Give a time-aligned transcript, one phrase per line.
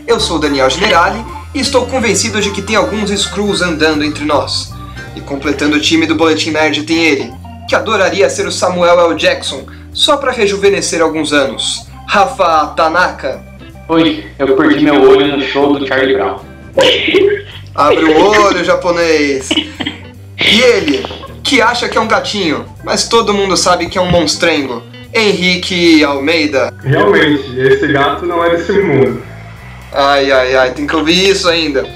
[0.07, 1.25] Eu sou Daniel Generali
[1.55, 4.75] e estou convencido de que tem alguns Screws andando entre nós.
[5.15, 7.33] E completando o time do Boletim Nerd tem ele,
[7.67, 9.15] que adoraria ser o Samuel L.
[9.15, 11.87] Jackson, só para rejuvenescer alguns anos.
[12.07, 13.43] Rafa Tanaka.
[13.89, 16.39] Oi, eu perdi meu olho no show do Charlie Brown.
[17.75, 19.49] Abre o olho, japonês.
[19.49, 21.03] E ele,
[21.43, 24.83] que acha que é um gatinho, mas todo mundo sabe que é um monstrengo.
[25.17, 26.75] Henrique Almeida.
[26.85, 29.23] Realmente, esse gato não é desse mundo.
[29.91, 31.89] Ai, ai, ai, tem que ouvir isso ainda.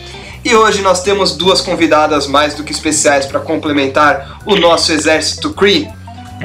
[0.42, 5.52] E hoje nós temos duas convidadas mais do que especiais para complementar o nosso exército
[5.52, 5.86] Cree.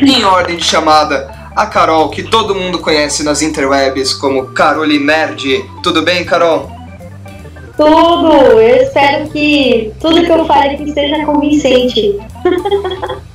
[0.01, 5.63] Em ordem de chamada, a Carol, que todo mundo conhece nas interwebs como Carole Nerd.
[5.81, 6.69] Tudo bem, Carol?
[7.77, 8.33] Tudo!
[8.33, 12.19] Eu espero que tudo que eu fale aqui seja convincente.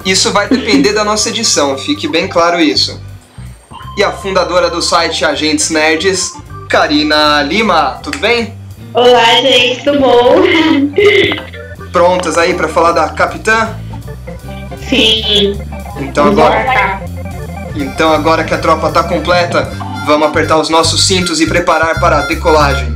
[0.04, 3.00] Isso vai depender da nossa edição, fique bem claro isso
[3.96, 6.34] e a fundadora do site Agentes Nerds,
[6.68, 7.98] Karina Lima.
[8.02, 8.54] Tudo bem?
[8.94, 10.36] Olá, gente, tudo bom?
[11.92, 13.76] Prontas aí para falar da capitã?
[14.88, 15.60] Sim.
[15.98, 17.00] Então agora,
[17.74, 19.70] então agora que a tropa tá completa,
[20.06, 22.94] vamos apertar os nossos cintos e preparar para a decolagem.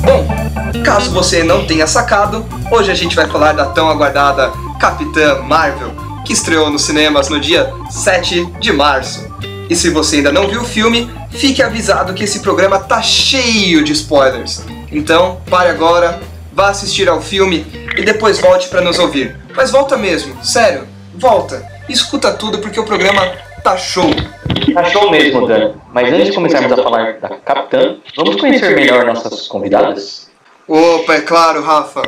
[0.00, 4.50] Bom, caso você não tenha sacado, hoje a gente vai falar da tão aguardada
[4.80, 5.92] Capitã Marvel,
[6.24, 9.30] que estreou nos cinemas no dia 7 de março.
[9.68, 13.84] E se você ainda não viu o filme, fique avisado que esse programa tá cheio
[13.84, 14.64] de spoilers.
[14.90, 16.18] Então, pare agora,
[16.50, 19.36] vá assistir ao filme e depois volte para nos ouvir.
[19.54, 21.62] Mas volta mesmo, sério, volta.
[21.86, 23.20] Escuta tudo porque o programa
[23.62, 24.10] tá show.
[24.72, 25.74] Tá show mesmo, Dan.
[25.92, 30.30] Mas antes de começarmos a falar da Capitã, vamos conhecer melhor nossas convidadas?
[30.66, 32.02] Opa, é claro, Rafa.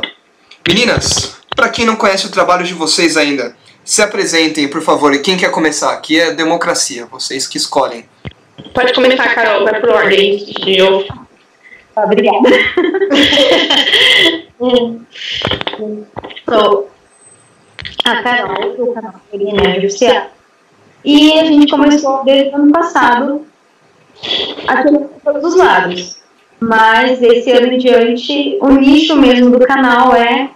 [0.67, 5.13] Meninas, para quem não conhece o trabalho de vocês ainda, se apresentem, por favor.
[5.13, 5.93] E quem quer começar?
[5.93, 8.05] Aqui é democracia, vocês que escolhem.
[8.73, 10.43] Pode começar, Carol, vai por ordem.
[10.65, 11.05] Eu.
[11.95, 12.49] Obrigada.
[16.49, 16.89] Sou
[18.05, 19.15] a Carol, do canal
[19.77, 20.31] Oficial.
[21.05, 23.45] E a gente começou desde o ano passado
[24.67, 26.17] a ter todos os lados.
[26.59, 30.49] Mas esse ano em diante, o nicho mesmo do canal é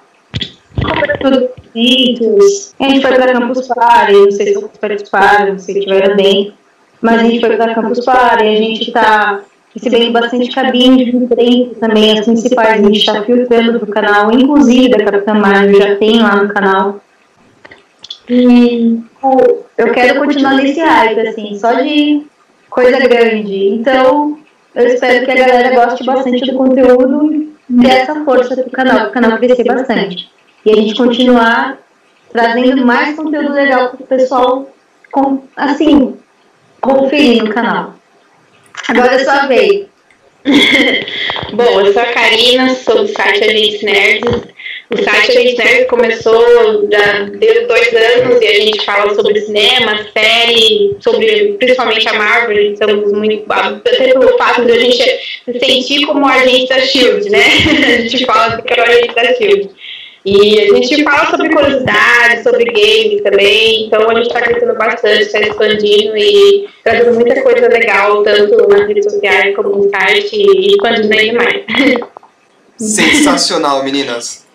[0.88, 2.74] cobertura vídeos.
[2.80, 6.54] A gente foi para Campus Party, não sei se vocês participaram, se estiveram bem,
[7.02, 9.42] mas a gente foi para Campus Party, a gente está
[9.74, 14.90] recebendo bastante cabine de imprensa também, as principais, a gente está filtrando do canal, inclusive
[14.90, 17.00] da Capitã Marvel já tem lá no canal.
[18.30, 19.00] E
[19.78, 22.26] eu quero continuar nesse hype, assim, só de
[22.70, 23.70] coisa grande.
[23.70, 24.40] Então,
[24.76, 29.10] eu espero que a galera goste bastante do conteúdo e dê essa força pro canal,
[29.10, 31.78] o canal crescer bastante e a gente continuar
[32.32, 34.70] trazendo mais conteúdo legal para o pessoal,
[35.12, 36.18] com, assim,
[36.82, 37.96] conferir no canal.
[38.88, 39.88] Agora é sua vez.
[41.54, 44.44] Bom, eu sou a Karina, sou do site Agentes Nerds.
[44.90, 50.06] O site Agentes Nerds começou já desde dois anos e a gente fala sobre cinema,
[50.14, 52.72] série, sobre principalmente a Marvel.
[52.72, 53.52] Estamos muito.
[53.52, 55.04] Até pelo fato de a gente
[55.46, 57.44] se sentir como agente da Shield, né?
[57.98, 59.70] A gente fala que é o agente da Shield.
[60.30, 65.22] E a gente fala sobre curiosidades, sobre games também, então a gente está crescendo bastante,
[65.22, 70.72] está expandindo e trazendo muita coisa legal, tanto nas redes sociais como no site e
[70.72, 71.64] expandindo ainda mais.
[72.78, 74.46] Sensacional, meninas.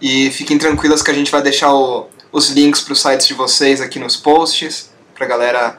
[0.00, 3.34] E fiquem tranquilas que a gente vai deixar o, os links para os sites de
[3.34, 5.78] vocês aqui nos posts, para a galera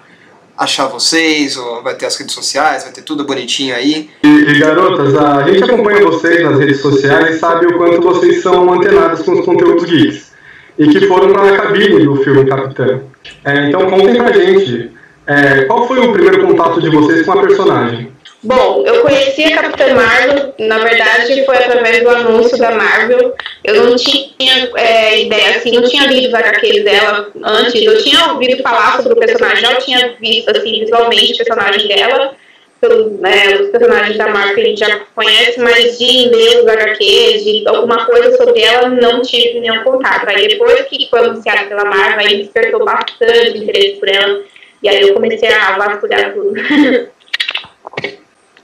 [0.57, 4.09] achar vocês, ou vai ter as redes sociais, vai ter tudo bonitinho aí.
[4.24, 8.42] E, e, garotas, a gente acompanha vocês nas redes sociais e sabe o quanto vocês
[8.42, 10.31] são antenadas com os conteúdos geeks.
[10.80, 13.01] E que foram para a cabine do filme Capitã.
[13.45, 14.92] É, então contem pra gente,
[15.25, 18.12] é, qual foi o primeiro contato de vocês com a personagem?
[18.43, 23.33] Bom, eu conheci a Capitã Marvel, na verdade foi através do anúncio da Marvel.
[23.63, 28.31] Eu não tinha é, ideia, assim, não tinha lido os HQs dela antes, eu tinha
[28.31, 32.35] ouvido falar sobre o personagem, já tinha visto, assim, visualmente o personagem dela,
[32.79, 36.67] pelos né, os personagens da Marvel que a gente já conhece, mas de ler os
[36.67, 40.29] HQs, de alguma coisa sobre ela, não tive nenhum contato.
[40.29, 44.43] Aí depois que foi anunciada pela Marvel, aí despertou bastante interesse por ela.
[44.83, 46.53] E aí eu comecei a vasculhar tudo.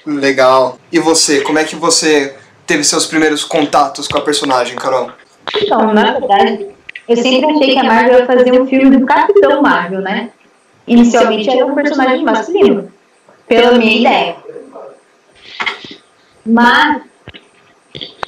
[0.05, 0.77] Legal.
[0.91, 2.35] E você, como é que você
[2.65, 5.11] teve seus primeiros contatos com a personagem, Carol?
[5.55, 6.67] Então, na verdade,
[7.07, 10.29] eu sempre achei que a Marvel ia fazer um filme do Capitão Marvel, né?
[10.88, 12.91] Inicialmente era um personagem masculino,
[13.47, 14.35] pela minha ideia.
[16.45, 17.03] Mas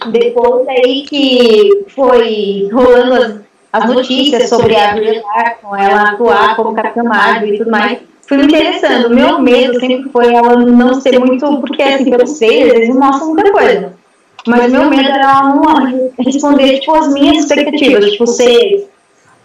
[0.07, 6.75] depois aí que foi rolando as, as notícias sobre a Brie Larson, ela atuar como
[6.75, 9.07] Capitã Marvel e tudo mais, fui me interessando.
[9.07, 13.33] O meu medo sempre foi ela não ser muito, porque assim, pelos trailers, eles mostram
[13.33, 13.93] muita coisa.
[14.47, 18.87] Mas meu medo era ela não responder, tipo, as minhas expectativas, tipo, ser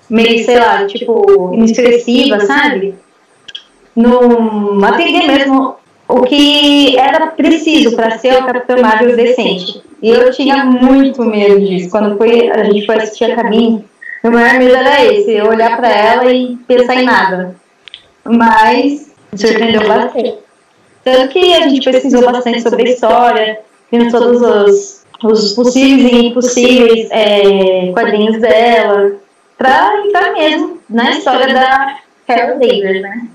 [0.09, 2.95] meio, sei lá, tipo, inexpressiva, sabe?
[3.97, 5.77] Não atender mesmo
[6.07, 9.83] o que era preciso para ser o Capitão Marvel decente.
[10.03, 11.91] E eu tinha muito medo disso.
[11.91, 13.85] Quando foi, a gente foi assistir a cabine,
[14.23, 17.55] meu maior medo era esse, olhar para ela e pensar em nada.
[18.25, 20.35] Mas me surpreendeu bastante.
[21.05, 26.27] Tanto que a gente pesquisou bastante sobre a história, vendo todos os, os possíveis e
[26.27, 29.13] impossíveis é, quadrinhos dela,
[29.57, 33.29] para entrar mesmo na história da Carol Davis, né?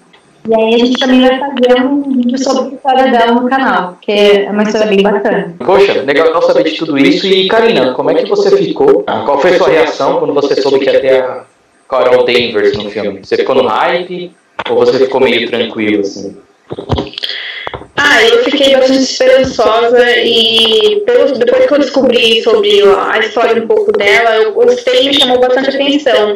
[0.48, 3.98] E aí a gente também vai fazer um vídeo sobre a história dela no canal,
[4.00, 5.56] que é uma história bem bacana.
[5.58, 7.26] Poxa, legal saber de tudo isso.
[7.26, 9.04] E Karina, como é que você ficou?
[9.04, 11.46] Qual foi a sua reação quando você soube que ia ter a
[11.90, 13.22] Carol Danvers no filme?
[13.24, 14.36] Você ficou no hype
[14.70, 16.38] ou você ficou meio tranquilo assim?
[17.98, 23.68] Ah, eu fiquei bastante esperançosa e pelo, depois que eu descobri sobre a história um
[23.68, 26.36] pouco dela, eu gostei e me chamou bastante atenção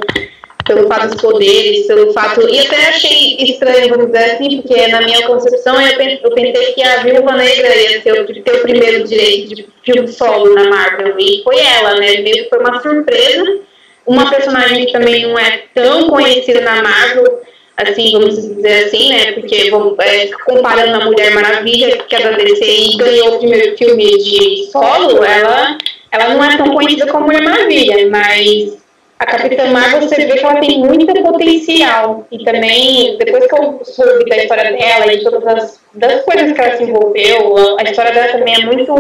[0.65, 2.47] pelo fato dos poderes, pelo fato.
[2.47, 6.83] E até achei estranho, vamos dizer assim, porque na minha concepção eu eu pensei que
[6.83, 11.41] a Viúva Negra ia ter, ter o primeiro direito de filme solo na Marvel, e
[11.43, 12.21] foi ela, né?
[12.21, 13.61] Meio que foi uma surpresa.
[14.05, 17.41] Uma personagem que também não é tão conhecida na Marvel,
[17.83, 19.31] assim, vamos dizer assim, né?
[19.33, 19.71] Porque
[20.01, 24.69] é, comparando a Mulher Maravilha, que é da DC e ganhou o primeiro filme de
[24.71, 25.77] solo, ela,
[26.11, 28.79] ela não é tão conhecida como Mulher Maravilha, mas
[29.19, 32.25] a Capitã Marvel você vê que ela tem muito potencial.
[32.31, 36.61] E também, depois que eu soube da história dela e todas as das coisas que
[36.61, 38.95] ela se envolveu, a história dela também é muito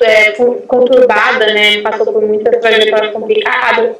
[0.00, 0.32] é,
[0.66, 1.82] conturbada, né?
[1.82, 3.96] Passou por muitas trajetórias complicadas.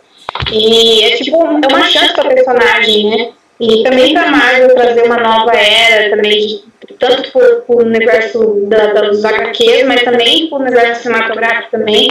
[0.52, 3.30] E é tipo, é uma chance para personagem, né?
[3.60, 6.62] E também para Marvel trazer uma nova era também,
[6.99, 12.08] tanto para o universo da, dos HQs, mas também para o universo cinematográfico também.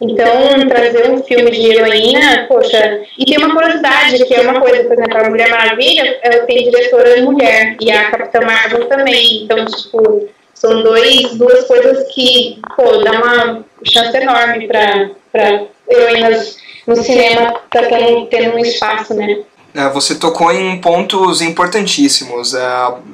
[0.00, 4.84] Então, trazer um filme de heroína, poxa, e tem uma curiosidade, que é uma coisa,
[4.84, 9.64] por exemplo, a Mulher Maravilha, ela tem diretora mulher, e a Capitã Marvel também, então,
[9.66, 17.60] tipo, são dois, duas coisas que, pô, dá uma chance enorme para heroínas no cinema
[17.70, 19.42] tendo, tendo um espaço, né?
[19.74, 22.64] É, você tocou em pontos importantíssimos, é,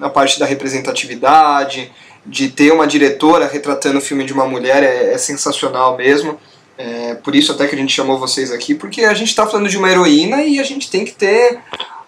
[0.01, 1.93] a parte da representatividade,
[2.25, 6.39] de ter uma diretora retratando o filme de uma mulher é, é sensacional mesmo.
[6.77, 9.69] É, por isso até que a gente chamou vocês aqui, porque a gente está falando
[9.69, 11.61] de uma heroína e a gente tem que ter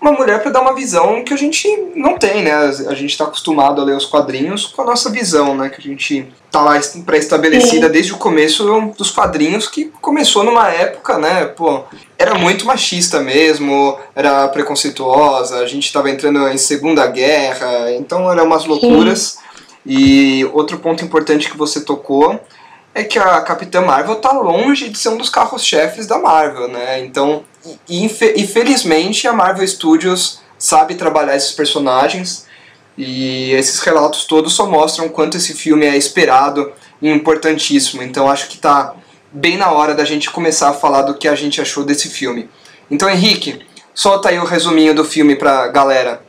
[0.06, 2.52] uma mulher para dar uma visão que a gente não tem, né?
[2.54, 5.68] A gente está acostumado a ler os quadrinhos com a nossa visão, né?
[5.68, 8.64] Que a gente tá lá pré-estabelecida desde o começo
[8.96, 11.46] dos quadrinhos, que começou numa época, né?
[11.46, 11.84] Pô,
[12.18, 18.44] era muito machista mesmo, era preconceituosa, a gente estava entrando em Segunda Guerra, então eram
[18.44, 19.20] umas loucuras.
[19.20, 19.46] Sim.
[19.84, 22.40] E outro ponto importante que você tocou
[22.94, 27.04] é que a Capitã Marvel tá longe de ser um dos carros-chefes da Marvel, né?
[27.04, 27.44] Então,
[27.88, 32.46] e, felizmente a Marvel Studios sabe trabalhar esses personagens
[32.96, 38.02] e esses relatos todos só mostram quanto esse filme é esperado e importantíssimo.
[38.02, 38.94] Então, acho que tá
[39.30, 42.48] bem na hora da gente começar a falar do que a gente achou desse filme.
[42.90, 43.60] Então, Henrique,
[43.94, 46.22] solta aí o resuminho do filme pra galera.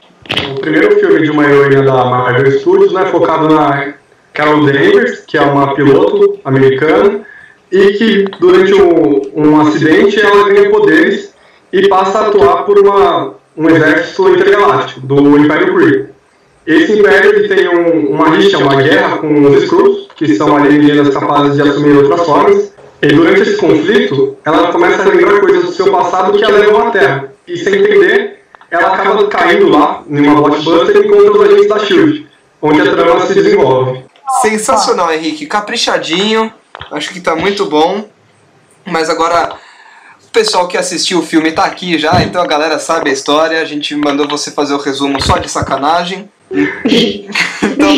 [0.52, 3.94] O primeiro filme de uma heroína da Marvel Studios, né, focado na
[4.34, 7.26] Carol Danvers, que é uma piloto americana,
[7.72, 11.34] e que durante um, um acidente ela ganha poderes
[11.72, 16.06] e passa a atuar por uma, um exército intergaláctico, do Império Kree.
[16.66, 21.14] Esse império ele tem um, uma rixa, uma guerra com os Skrulls, que são alienígenas
[21.14, 22.74] capazes de assumir outras formas.
[23.02, 26.88] E durante esse conflito, ela começa a lembrar coisas do seu passado que a levam
[26.88, 27.32] à Terra.
[27.48, 31.80] E sem entender, ela acaba caindo lá, em uma blockbuster, e encontra os agentes da
[31.80, 32.28] SHIELD,
[32.62, 34.04] onde a trama se desenvolve.
[34.42, 35.46] Sensacional, Henrique.
[35.46, 36.52] Caprichadinho.
[36.92, 38.08] Acho que tá muito bom.
[38.86, 39.58] Mas agora
[40.26, 43.62] o pessoal que assistiu o filme tá aqui já, então a galera sabe a história.
[43.62, 46.30] A gente mandou você fazer o resumo só de sacanagem.
[47.62, 47.90] então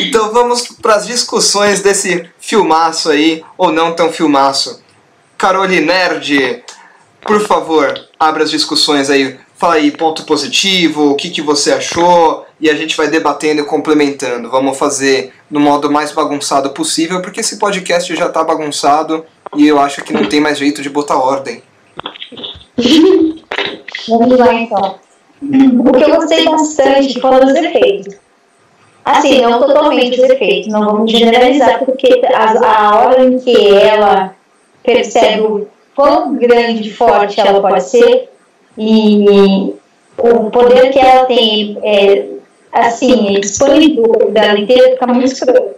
[0.00, 4.82] Então, vamos para as discussões desse filmaço aí, ou não tão filmaço.
[5.38, 6.62] Carole Nerd,
[7.22, 9.38] por favor, abra as discussões aí.
[9.56, 13.64] Fala aí, ponto positivo, o que, que você achou, e a gente vai debatendo e
[13.64, 14.50] complementando.
[14.50, 19.78] Vamos fazer no modo mais bagunçado possível, porque esse podcast já está bagunçado e eu
[19.78, 21.62] acho que não tem mais jeito de botar ordem.
[24.08, 24.98] Vamos lá então.
[25.42, 28.16] O que eu gostei bastante foram os efeitos.
[29.04, 34.34] Assim, não totalmente os efeitos, não vamos generalizar, porque a, a hora em que ela
[34.84, 38.30] percebe o quão grande e forte ela pode ser
[38.78, 39.74] e
[40.16, 42.28] o poder que ela tem, é,
[42.72, 45.76] assim, disponível dela inteira fica muito escroto.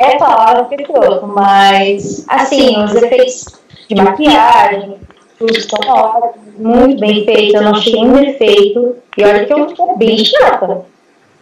[0.00, 3.46] É palavra escroto, mas, assim, os efeitos
[3.88, 4.96] de maquiagem,
[5.38, 9.68] tudo estão ótimos, muito bem feito, eu não achei um defeito, e olha que eu
[9.68, 10.84] fico bem chata.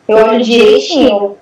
[0.09, 1.37] Eu olho direitinho,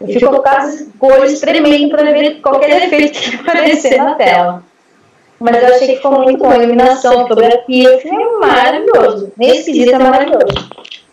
[0.00, 4.62] eu fico com as cores tremendo para ver qualquer defeito que aparecer na tela.
[5.40, 6.50] Mas eu achei que ficou muito bom.
[6.50, 9.32] A iluminação, fotografia, o filme é maravilhoso.
[9.36, 10.68] Nesse quesito é maravilhoso.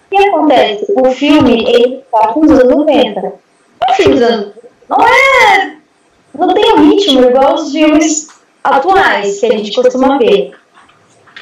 [0.06, 0.94] O que acontece?
[0.96, 3.34] O filme, ele está com os anos 90.
[3.90, 4.54] O filme dos anos
[4.90, 5.76] não é.
[6.38, 8.28] Não tem o ritmo igual os filmes
[8.64, 10.52] atuais que a gente costuma ver.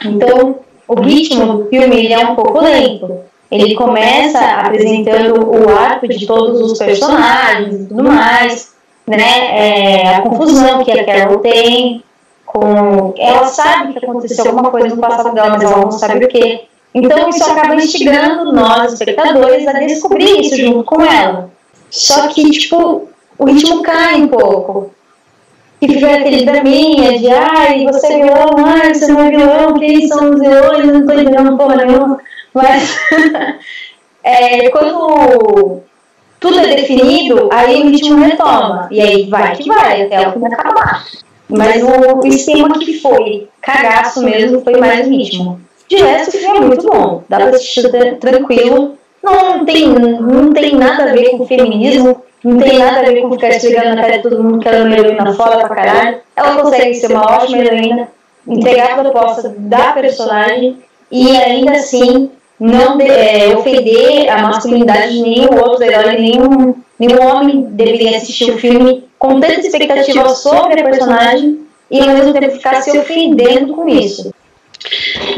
[0.06, 3.22] Então, o ritmo do filme ele é um pouco lento.
[3.50, 8.74] Ele começa apresentando o arco de todos os personagens e tudo mais,
[9.06, 10.02] né?
[10.02, 12.04] É, a confusão que a Carol tem
[12.46, 13.14] com.
[13.18, 16.68] Ela sabe que aconteceu alguma coisa no passado dela, mas ela não sabe o que.
[16.94, 21.50] Então isso acaba instigando nós, espectadores, a descobrir isso junto com ela.
[21.90, 23.08] Só que, tipo,
[23.38, 24.92] o ritmo cai um pouco.
[25.82, 30.08] E fica aquele draminha de, ai, você é vilão, ai, você não é vilão, quem
[30.08, 32.20] são os vilões, não tô entendendo porra nenhuma.
[32.54, 32.98] Mas,
[34.24, 35.82] é, quando
[36.40, 38.88] tudo é definido, aí o ritmo retoma.
[38.92, 41.06] E aí vai que vai, até o fim acabar.
[41.50, 45.62] Mas o esquema que foi cagaço mesmo foi mais o ritmo.
[45.94, 47.24] De resto, o filme é muito bom.
[47.30, 47.84] Dá pra assistir
[48.20, 48.98] tranquilo.
[49.22, 52.24] Não tem, não tem nada a ver com feminismo.
[52.44, 54.78] Não tem nada a ver com ficar esfregando na cara de todo mundo que ela
[54.78, 56.18] é uma heroína foda pra caralho.
[56.36, 58.08] Ela consegue ser uma ótima heroína,
[58.48, 60.80] entregar a proposta da personagem
[61.12, 67.24] e ainda assim não de, é, ofender a masculinidade de nenhum outro herói, nenhum, nenhum
[67.24, 71.60] homem deveria assistir o filme com tanta expectativa sobre a personagem
[71.90, 74.33] e ao mesmo tempo ficar se ofendendo com isso.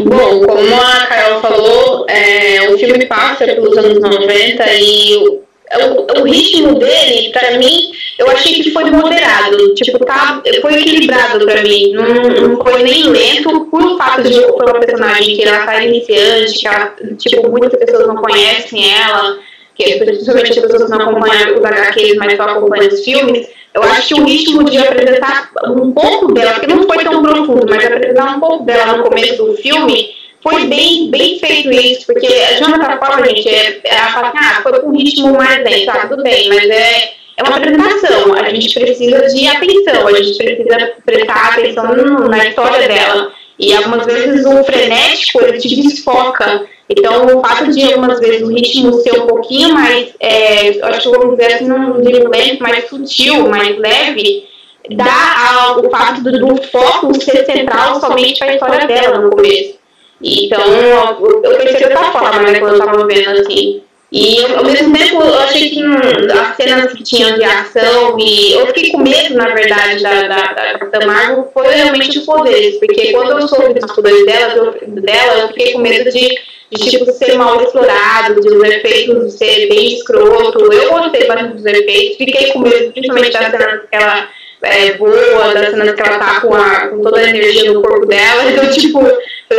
[0.04, 6.22] Bom, como a Carol falou, é, o filme passa pelos anos 90 e o, o,
[6.22, 9.74] o ritmo dele, para mim, eu achei que foi moderado.
[9.76, 11.94] Tipo, tá, foi equilibrado para mim.
[11.94, 16.60] Não, não foi nem lento, por fato de ser uma personagem que ela tá iniciante,
[16.60, 19.38] que ela, tipo, muitas pessoas não conhecem ela,
[19.76, 23.48] que principalmente as pessoas não acompanham os HQs, mas só acompanham os filmes.
[23.76, 27.66] Eu acho que o ritmo de apresentar um pouco dela, porque não foi tão profundo,
[27.70, 32.28] mas apresentar um pouco dela no começo do filme foi bem, bem feito isso, porque
[32.28, 35.90] de uma forma, gente, é, ela fala assim, ah, foi com um ritmo mais lento,
[35.90, 40.38] ah, tudo bem, mas é, é uma apresentação, a gente precisa de atenção, a gente
[40.38, 41.96] precisa prestar atenção
[42.30, 43.34] na história dela.
[43.60, 46.66] E algumas vezes o frenético ele te desfoca.
[46.88, 51.18] Então, o fato de algumas vezes o ritmo ser um pouquinho mais, é, acho que
[51.18, 54.48] vamos dizer assim, num nível lento, mais sutil, mais leve,
[54.92, 59.32] dá ao, o fato do, do foco ser central somente para a história dela no
[59.32, 59.76] começo.
[60.22, 63.82] Então, eu, eu pensei dessa forma, né, quando eu estava vendo assim.
[64.12, 65.98] E ao mesmo tempo eu achei que hum,
[66.32, 70.54] as cenas que tinham de ação e eu fiquei com medo, na verdade, da, da,
[70.54, 74.90] da Capitã Marvel foi realmente os poderes, porque quando eu soube dos poderes dela, eu,
[75.02, 76.30] dela, eu fiquei com medo de,
[76.72, 80.60] de tipo ser mal explorado, de os efeitos ser bem escroto.
[80.72, 84.30] Eu gostei bastante dos efeitos, fiquei com medo, principalmente das cenas que ela
[84.62, 88.06] é, voa, das cenas que ela tá com, a, com toda a energia no corpo
[88.06, 88.44] dela.
[88.52, 89.02] Então, tipo,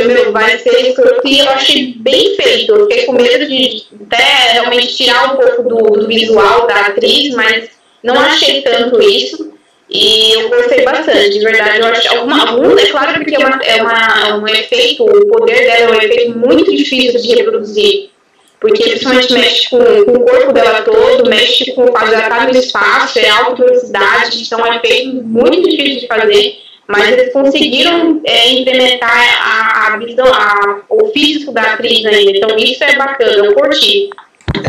[0.05, 1.27] meu, vai ser escroto.
[1.27, 2.75] E eu achei bem feito.
[2.75, 7.35] Eu fiquei com medo de até realmente tirar um pouco do, do visual da atriz,
[7.35, 7.71] mas
[8.03, 9.56] não achei tanto isso.
[9.89, 11.79] E eu gostei bastante, de verdade.
[11.79, 15.65] Eu acho alguma, algum, é claro que é, uma, é uma, um efeito, o poder
[15.65, 18.11] dela é um efeito muito difícil de reproduzir.
[18.59, 22.23] Porque principalmente mexe com, com o corpo dela todo, mexe com o fato de ela
[22.23, 27.09] estar no espaço, é alta velocidade, então é um efeito muito difícil de fazer mas
[27.09, 32.31] eles conseguiram é, implementar a, a visão, a, o físico da atriz ainda.
[32.31, 34.11] Então isso é bacana, eu curti.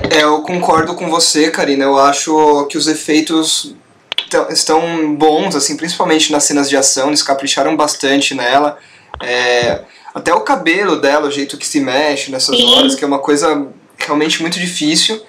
[0.09, 1.83] É, eu concordo com você, Karina.
[1.83, 3.75] Eu acho que os efeitos
[4.49, 8.77] estão bons, assim, principalmente nas cenas de ação, eles capricharam bastante nela.
[9.21, 9.81] É,
[10.13, 12.73] até o cabelo dela, o jeito que se mexe nessas Sim.
[12.73, 13.67] horas, que é uma coisa
[13.97, 15.21] realmente muito difícil.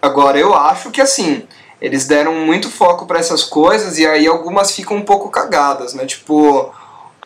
[0.00, 1.42] Agora, eu acho que assim,
[1.80, 6.06] eles deram muito foco para essas coisas e aí algumas ficam um pouco cagadas, né?
[6.06, 6.72] Tipo,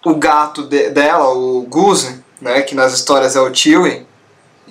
[0.05, 2.63] o gato de, dela, o Goose, né?
[2.63, 4.07] Que nas histórias é o Chewie.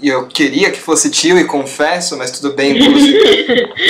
[0.01, 3.17] E eu queria que fosse Chewie, confesso, mas tudo bem, Goose.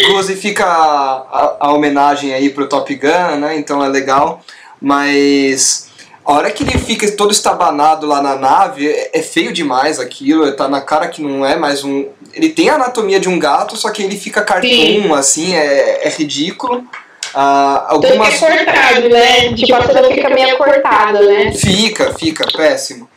[0.09, 3.57] Goose fica a, a, a homenagem aí pro Top Gun, né?
[3.57, 4.41] Então é legal.
[4.81, 5.89] Mas
[6.27, 10.51] a hora que ele fica todo estabanado lá na nave, é, é feio demais aquilo,
[10.53, 12.07] tá na cara que não é mais um.
[12.33, 15.13] Ele tem a anatomia de um gato, só que ele fica cartoon, Sim.
[15.13, 16.85] assim, é, é ridículo.
[17.33, 18.13] Ah, algumas...
[18.13, 19.53] Então fica cortado, né?
[19.53, 21.51] Tipo, a cena fica meio cortada, né?
[21.53, 23.09] Fica, fica, péssimo.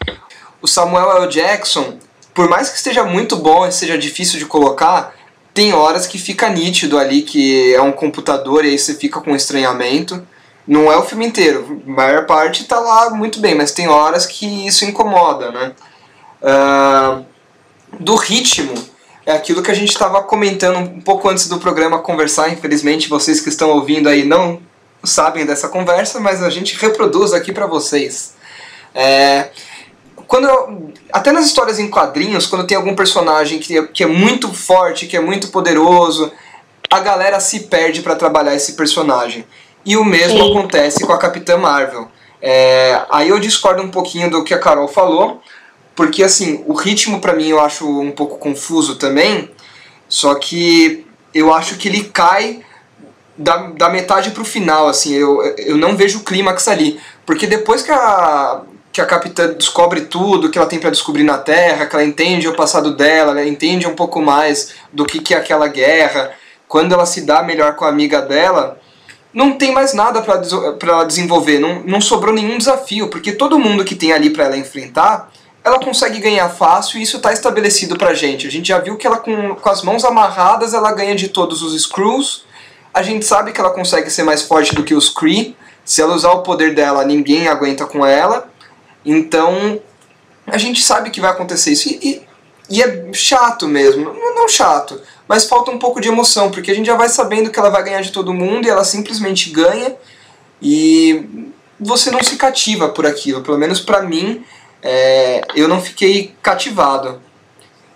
[0.63, 1.29] O Samuel L.
[1.29, 1.95] Jackson,
[2.35, 5.15] por mais que esteja muito bom e seja difícil de colocar,
[5.53, 9.35] tem horas que fica nítido ali que é um computador e aí você fica com
[9.35, 10.27] estranhamento.
[10.67, 14.27] Não é o filme inteiro, a maior parte tá lá muito bem, mas tem horas
[14.27, 15.73] que isso incomoda, né?
[16.43, 17.25] Uh,
[17.99, 18.75] do ritmo,
[19.27, 22.51] é aquilo que a gente estava comentando um pouco antes do programa conversar.
[22.51, 24.61] Infelizmente, vocês que estão ouvindo aí não
[25.03, 28.35] sabem dessa conversa, mas a gente reproduz aqui para vocês.
[28.95, 29.49] É,
[30.31, 34.07] quando eu, até nas histórias em quadrinhos, quando tem algum personagem que é, que é
[34.07, 36.31] muito forte, que é muito poderoso,
[36.89, 39.45] a galera se perde para trabalhar esse personagem.
[39.85, 40.51] E o mesmo Sim.
[40.53, 42.07] acontece com a Capitã Marvel.
[42.41, 45.43] É, aí eu discordo um pouquinho do que a Carol falou,
[45.97, 49.51] porque assim, o ritmo para mim eu acho um pouco confuso também,
[50.09, 52.65] só que eu acho que ele cai
[53.37, 57.01] da, da metade pro final, assim, eu, eu não vejo o clímax ali.
[57.27, 61.39] Porque depois que a, que a capitã descobre tudo que ela tem para descobrir na
[61.39, 65.35] Terra, que ela entende o passado dela, ela entende um pouco mais do que, que
[65.35, 66.33] é aquela guerra,
[66.67, 68.81] quando ela se dá melhor com a amiga dela,
[69.33, 70.43] não tem mais nada para
[70.83, 74.57] ela desenvolver, não, não sobrou nenhum desafio, porque todo mundo que tem ali para ela
[74.57, 75.31] enfrentar,
[75.63, 78.47] ela consegue ganhar fácil e isso está estabelecido pra gente.
[78.47, 81.63] A gente já viu que ela com, com as mãos amarradas ela ganha de todos
[81.63, 82.45] os Screws.
[82.93, 85.55] A gente sabe que ela consegue ser mais forte do que os Kree.
[85.85, 88.50] Se ela usar o poder dela, ninguém aguenta com ela.
[89.05, 89.81] Então,
[90.47, 91.89] a gente sabe que vai acontecer isso.
[91.89, 92.23] E, e,
[92.69, 94.13] e é chato mesmo.
[94.35, 97.59] Não chato, mas falta um pouco de emoção, porque a gente já vai sabendo que
[97.59, 99.95] ela vai ganhar de todo mundo e ela simplesmente ganha
[100.61, 101.25] e
[101.79, 103.43] você não se cativa por aquilo.
[103.43, 104.45] Pelo menos para mim,
[104.83, 107.21] é, eu não fiquei cativado.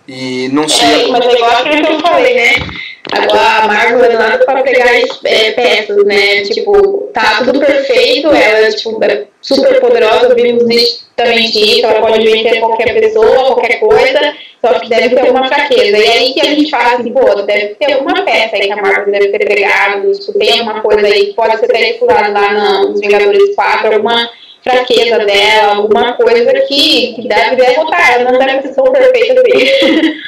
[0.07, 1.05] E não sei.
[1.05, 2.67] É, mas é igual aquilo que eu falei, né?
[3.15, 4.91] Agora a Marvel é nada para pegar
[5.25, 6.41] é, peças, né?
[6.41, 12.59] Tipo, tá tudo perfeito, ela tipo, é super poderosa, vimos nitidamente isso, ela pode vencer
[12.59, 15.97] qualquer pessoa, qualquer coisa, só que deve ter uma fraqueza.
[15.97, 18.81] E aí que a gente fala assim, pô, deve ter alguma peça aí que a
[18.81, 22.83] Marvel deve ter pegado, tipo, tem alguma coisa aí que pode ser até explorada lá
[22.83, 24.29] nos Vingadores 4, alguma
[24.61, 30.21] fraqueza dela, alguma coisa que, que deve derrotar ela, não deve ser tão perfeita assim.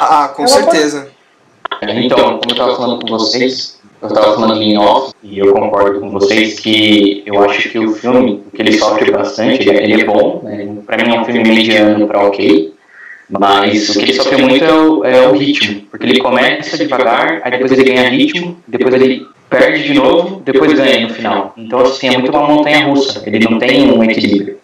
[0.00, 1.00] Ah, com ela certeza.
[1.02, 1.17] Pode...
[1.82, 6.00] Então, como eu estava falando com vocês, eu estava falando em off, e eu concordo
[6.00, 10.40] com vocês que eu acho que o filme, que ele sofre bastante, ele é bom,
[10.42, 10.76] né?
[10.86, 12.74] para mim é um filme mediano para ok,
[13.28, 17.40] mas o que ele sofre muito é o, é o, ritmo, porque ele começa devagar,
[17.44, 21.52] aí depois ele ganha ritmo, depois ele perde de novo, depois ganha no final.
[21.56, 24.58] Então, assim, é muito uma montanha russa, ele não tem um equilíbrio,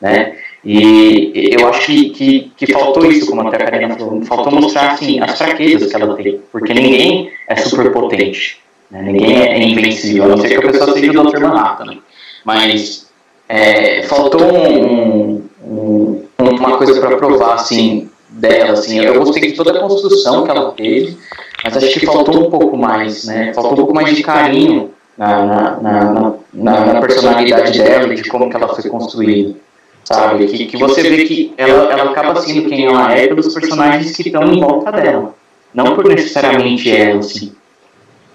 [0.00, 0.34] né?
[0.64, 4.92] E eu acho que, que, que faltou isso, como até a Karina falou, faltou mostrar,
[4.92, 8.58] assim, as fraquezas que ela tem, porque ninguém é super potente,
[8.90, 9.02] né?
[9.02, 11.40] ninguém é invencível, a não ser que a pessoa seja o Dr.
[11.40, 11.98] Manhattan, né?
[12.44, 13.08] mas
[13.48, 19.78] é, faltou um, um, uma coisa para provar, assim, dela, assim, eu gostei de toda
[19.78, 21.16] a construção que ela teve,
[21.64, 23.52] mas acho que faltou um pouco mais, né?
[23.52, 28.48] Faltou um pouco mais de carinho na, na, na, na, na personalidade dela de como
[28.48, 29.54] que ela foi construída,
[30.08, 30.46] sabe?
[30.46, 34.22] Que, que você vê que ela, ela acaba sendo quem ela é pelos personagens que
[34.22, 35.34] estão em volta dela,
[35.74, 37.52] não por necessariamente ela, assim.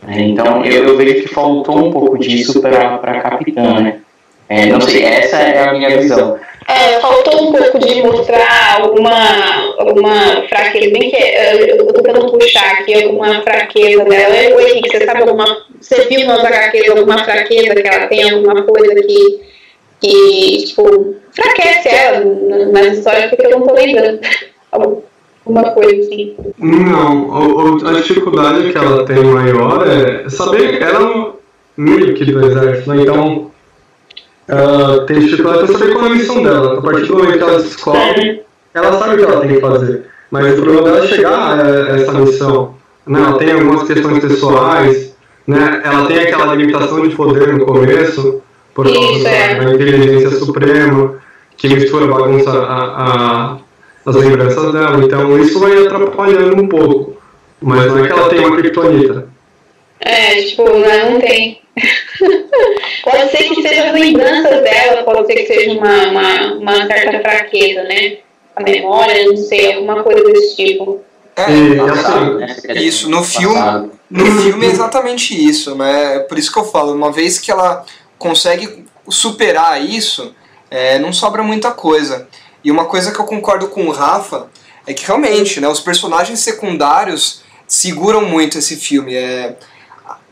[0.07, 4.01] É, então eu, eu vejo que faltou um pouco disso para a Capitã, né?
[4.49, 6.38] É, não sei, essa é a minha visão.
[6.67, 12.73] É, faltou um pouco de mostrar alguma, alguma fraqueza, bem que eu tô tentando puxar
[12.73, 14.55] aqui alguma fraqueza dela.
[14.55, 15.45] O Henrique, você sabe alguma.
[15.81, 19.41] Você viu nas HQs alguma fraqueza que ela tem, alguma coisa que,
[20.03, 22.25] que tipo, fraquece ela
[22.71, 24.19] nas histórias, porque eu não tô lembrando.
[24.71, 26.35] Alguma coisa assim.
[26.57, 31.43] Não, a, dificuldade que ela tem maior é saber que ela não.
[31.75, 33.01] Milik do exército, né?
[33.01, 33.51] Então
[34.47, 36.77] ela tem dificuldade para saber qual é a missão dela.
[36.77, 38.41] A partir do momento que ela descobre,
[38.75, 40.05] ela sabe o que ela tem que fazer.
[40.29, 42.75] Mas o problema dela é chegar a essa missão.
[43.07, 43.19] Né?
[43.19, 45.15] Ela tem algumas questões pessoais,
[45.47, 45.81] né?
[45.83, 48.41] ela tem aquela limitação de poder no começo,
[48.73, 49.55] por causa é.
[49.55, 51.21] da inteligência suprema,
[51.57, 53.57] que mistura bagunça a, a,
[54.05, 55.03] as lembranças dela.
[55.03, 57.17] Então isso vai atrapalhando um pouco.
[57.62, 59.27] Mas não é que ela tem uma criptonita.
[59.99, 61.62] É, tipo, não tem.
[63.03, 67.19] pode ser que seja as lembranças dela, pode ser que seja uma, uma, uma certa
[67.21, 68.17] fraqueza, né?
[68.55, 71.01] A memória, não sei, alguma coisa desse tipo.
[71.36, 72.75] É, Passado, assim, né?
[72.75, 76.19] Isso, no filme, no filme é exatamente isso, né?
[76.19, 77.83] Por isso que eu falo, uma vez que ela
[78.17, 80.34] consegue superar isso,
[80.69, 82.28] é, não sobra muita coisa.
[82.63, 84.47] E uma coisa que eu concordo com o Rafa
[84.88, 89.13] é que realmente, né, os personagens secundários seguram muito esse filme.
[89.13, 89.56] É,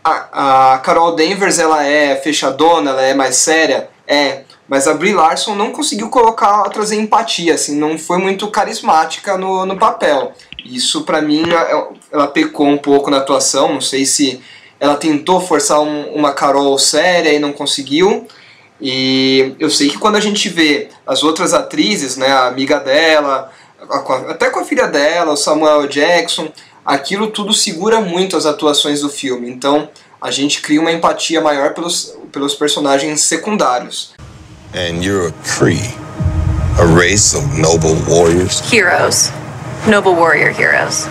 [0.03, 5.13] a, a Carol Danvers ela é fechadona, ela é mais séria, é, mas a Brie
[5.13, 10.33] Larson não conseguiu colocar, trazer empatia, assim, não foi muito carismática no, no papel.
[10.65, 14.41] Isso pra mim, é- ela pecou um pouco na atuação, não sei se
[14.81, 18.27] ela tentou forçar um- uma Carol séria e não conseguiu.
[18.81, 23.51] E eu sei que quando a gente vê as outras atrizes, né, a amiga dela,
[23.87, 26.49] a- a- até com a filha dela, o Samuel Jackson,
[26.83, 29.49] aquilo tudo segura muito as atuações do filme.
[29.51, 29.87] Então
[30.19, 34.13] a gente cria uma empatia maior pelos, pelos personagens secundários.
[34.73, 35.93] And you're a Cree,
[36.79, 38.63] a race of noble warriors.
[38.73, 39.31] Heroes.
[39.85, 41.05] Noble warrior heroes.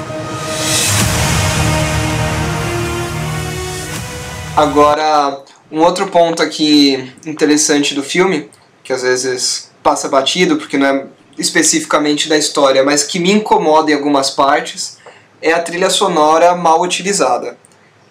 [4.56, 8.50] Agora, um outro ponto aqui interessante do filme,
[8.82, 11.06] que às vezes passa batido porque não é
[11.38, 14.98] especificamente da história, mas que me incomoda em algumas partes,
[15.40, 17.56] é a trilha sonora mal utilizada.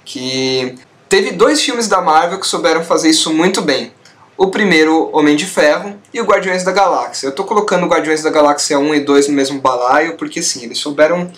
[0.03, 0.75] Que
[1.07, 3.91] teve dois filmes da Marvel que souberam fazer isso muito bem.
[4.37, 7.27] O primeiro, Homem de Ferro, e o Guardiões da Galáxia.
[7.27, 10.77] Eu tô colocando Guardiões da Galáxia 1 e 2 no mesmo balaio, porque sim, eles
[10.77, 11.29] souberam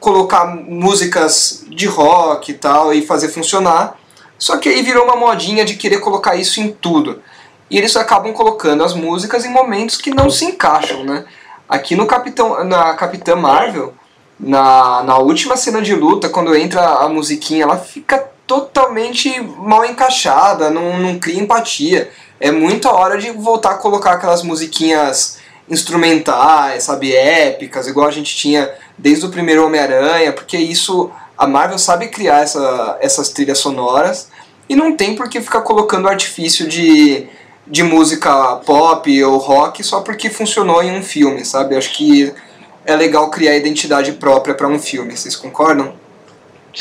[0.00, 3.98] colocar músicas de rock e tal e fazer funcionar.
[4.38, 7.22] Só que aí virou uma modinha de querer colocar isso em tudo.
[7.70, 11.24] E eles acabam colocando as músicas em momentos que não se encaixam, né?
[11.68, 13.92] Aqui no Capitão, na Capitã Marvel,
[14.38, 20.70] na, na última cena de luta, quando entra a musiquinha, ela fica totalmente mal encaixada,
[20.70, 22.10] não, não cria empatia.
[22.38, 28.36] É muita hora de voltar a colocar aquelas musiquinhas instrumentais, sabe, épicas, igual a gente
[28.36, 34.28] tinha desde o primeiro Homem-Aranha, porque isso a Marvel sabe criar essa, essas trilhas sonoras
[34.68, 37.26] e não tem por que ficar colocando artifício de,
[37.66, 41.76] de música pop ou rock só porque funcionou em um filme, sabe?
[41.76, 42.32] Acho que
[42.84, 45.94] é legal criar identidade própria para um filme, vocês concordam?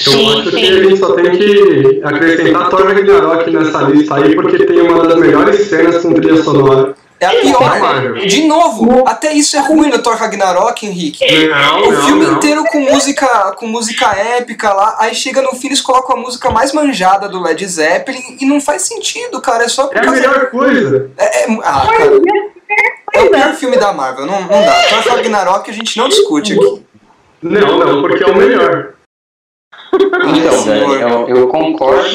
[0.05, 0.65] Eu Sim, acho que sim.
[0.65, 5.17] a gente só tem que acrescentar Thor Ragnarok nessa lista aí, porque tem uma das
[5.17, 6.95] melhores cenas com trilha sonora.
[7.19, 7.79] É a Da pior.
[7.79, 8.27] Marvel.
[8.27, 11.23] De novo, até isso é ruim no Thor Ragnarok, Henrique.
[11.47, 12.33] Não, O não, filme não.
[12.33, 16.49] inteiro com música, com música épica lá, aí chega no fim eles colocam a música
[16.49, 19.63] mais manjada do Led Zeppelin e não faz sentido, cara.
[19.63, 21.09] É só É a melhor coisa.
[21.17, 22.21] É, é- ah, cara.
[23.13, 24.73] É o pior filme da Marvel, não, não dá.
[24.89, 26.85] Thor Ragnarok a gente não discute aqui.
[27.41, 28.93] Não, não, porque é o melhor.
[29.93, 30.99] Então, senhor.
[30.99, 32.09] Dani, eu, eu concordo.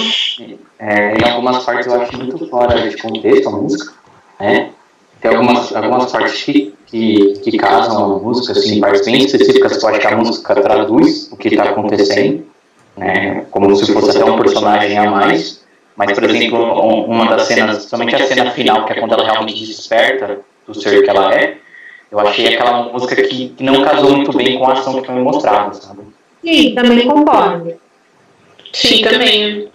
[0.79, 3.95] é, em algumas partes eu acho muito fora de contexto a música.
[4.39, 4.71] Né?
[5.21, 9.85] Tem algumas, algumas partes que, que, que casam a música, assim, partes bem específicas que
[9.85, 12.45] eu acho que a música traduz o que está acontecendo.
[12.97, 13.45] Né?
[13.51, 15.61] Como se fosse até um personagem a mais.
[15.97, 19.25] Mas, por exemplo, um- uma das cenas, somente a cena final, que é quando ela
[19.25, 21.59] realmente desperta do ser que ela é,
[22.11, 25.15] eu achei aquela música que, que não casou muito bem com a ação que foi
[25.17, 26.01] mostrada, sabe?
[26.43, 27.75] Sim, também concordo.
[28.73, 29.69] Sim, também.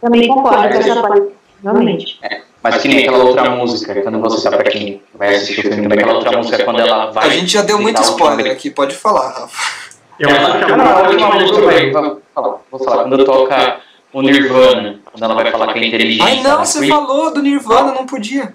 [0.00, 1.28] Também concordo com essa parte.
[1.62, 2.18] Realmente.
[2.62, 5.92] Mas que nem aquela outra música, quando você sabe pra quem vai assistir o filme
[5.94, 7.26] aquela outra música quando ela vai.
[7.26, 9.88] A gente já deu muito spoiler aqui, pode falar, Rafa.
[10.18, 11.92] Eu acho que a não, a música última música também.
[11.92, 13.76] vai- vou falar, vou falar, quando toca
[14.12, 16.22] o Nirvana, quando ela vai falar que é inteligente.
[16.22, 18.52] Ai não, você falou do Nirvana, não podia.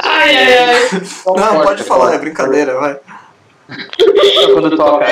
[0.03, 1.01] Ai, ai, ai.
[1.25, 2.97] Não, pode falar, é brincadeira, vai.
[4.53, 5.07] Quando toca,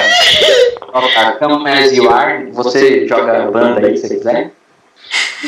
[0.92, 4.52] toca Come As You Are, você joga banda aí se você quiser.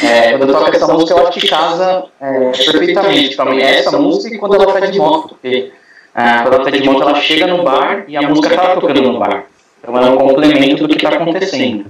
[0.03, 3.59] É, quando toca essa música, eu acho que casa é, perfeitamente pra mim.
[3.59, 5.29] É essa música e quando ela tá de moto.
[5.29, 5.71] Porque
[6.15, 9.01] ah, quando ela tá de moto, ela chega no bar e a música tá tocando
[9.01, 9.45] no bar.
[9.79, 11.85] Então é um complemento do que tá acontecendo.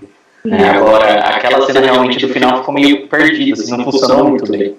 [0.50, 4.76] É, agora, aquela cena realmente do final ficou meio perdida, assim, não funcionou muito bem.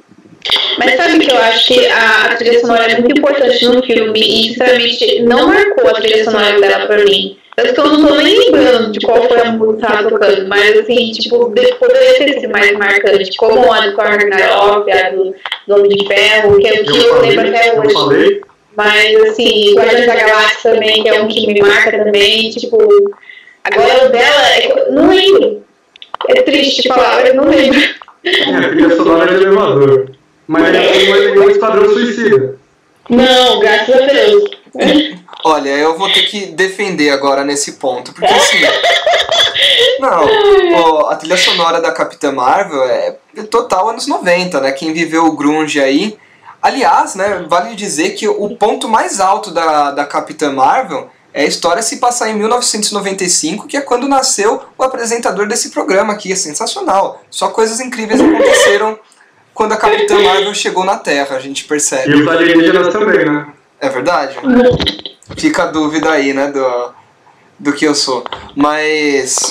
[0.78, 4.18] Mas sabe que eu acho que a, a trilha sonora é muito importante no filme
[4.20, 7.37] e, sinceramente, não marcou a trilha sonora dela pra mim.
[7.55, 10.48] Tanto que eu não tô nem lembrando de qual foi a música que tava tocando,
[10.48, 15.11] mas assim, tipo, de- poderia ter sido mais marcante, como a do Thor Ragnarok, a
[15.11, 15.35] do,
[15.68, 17.92] do Homem de Ferro, que é o que eu, Eu lembro até eu hoje.
[17.92, 18.40] falei.
[18.74, 22.78] Mas assim, Guardiões da Galáxia também, que é um que me marca também, tipo.
[23.64, 25.62] Agora o dela, é, não lembro.
[26.31, 27.78] É triste falar, eu não lembro.
[28.24, 30.11] É, a trilha sonora de elevador.
[30.46, 32.57] Mas é um elegante padrão suicida.
[33.09, 34.50] Não, graças a Deus.
[35.44, 38.59] Olha, eu vou ter que defender agora nesse ponto, porque assim.
[39.98, 40.26] Não,
[40.74, 43.16] ó, a trilha sonora da Capitã Marvel é
[43.50, 44.72] total anos 90, né?
[44.72, 46.18] Quem viveu o Grunge aí.
[46.61, 51.46] Aliás, né, vale dizer que o ponto mais alto da, da Capitã Marvel é a
[51.46, 56.33] história se passar em 1995, que é quando nasceu o apresentador desse programa aqui.
[56.33, 57.20] É sensacional.
[57.31, 58.98] Só coisas incríveis aconteceram
[59.54, 62.10] quando a Capitã Marvel chegou na Terra, a gente percebe.
[62.10, 63.46] E os alienígenas também, né?
[63.80, 64.36] É verdade?
[65.36, 66.92] Fica a dúvida aí, né, do,
[67.58, 68.24] do que eu sou.
[68.54, 69.50] Mas.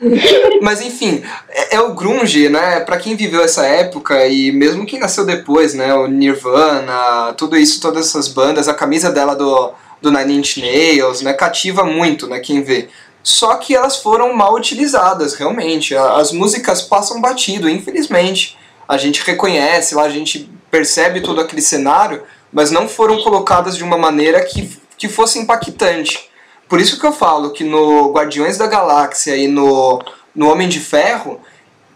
[0.60, 2.80] Mas enfim, é, é o grunge, né?
[2.80, 5.94] Para quem viveu essa época e mesmo quem nasceu depois, né?
[5.94, 9.72] O Nirvana, tudo isso, todas essas bandas, a camisa dela do,
[10.02, 11.32] do Nine Inch Nails, né?
[11.32, 12.40] Cativa muito, né?
[12.40, 12.88] Quem vê.
[13.24, 15.96] Só que elas foram mal utilizadas, realmente.
[15.96, 18.58] As músicas passam batido, infelizmente.
[18.86, 23.82] A gente reconhece lá, a gente percebe todo aquele cenário, mas não foram colocadas de
[23.82, 26.28] uma maneira que, que fosse impactante.
[26.68, 30.02] Por isso que eu falo que no Guardiões da Galáxia e no,
[30.34, 31.40] no Homem de Ferro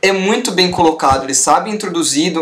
[0.01, 1.25] é muito bem colocado.
[1.25, 2.33] Ele sabe introduzir,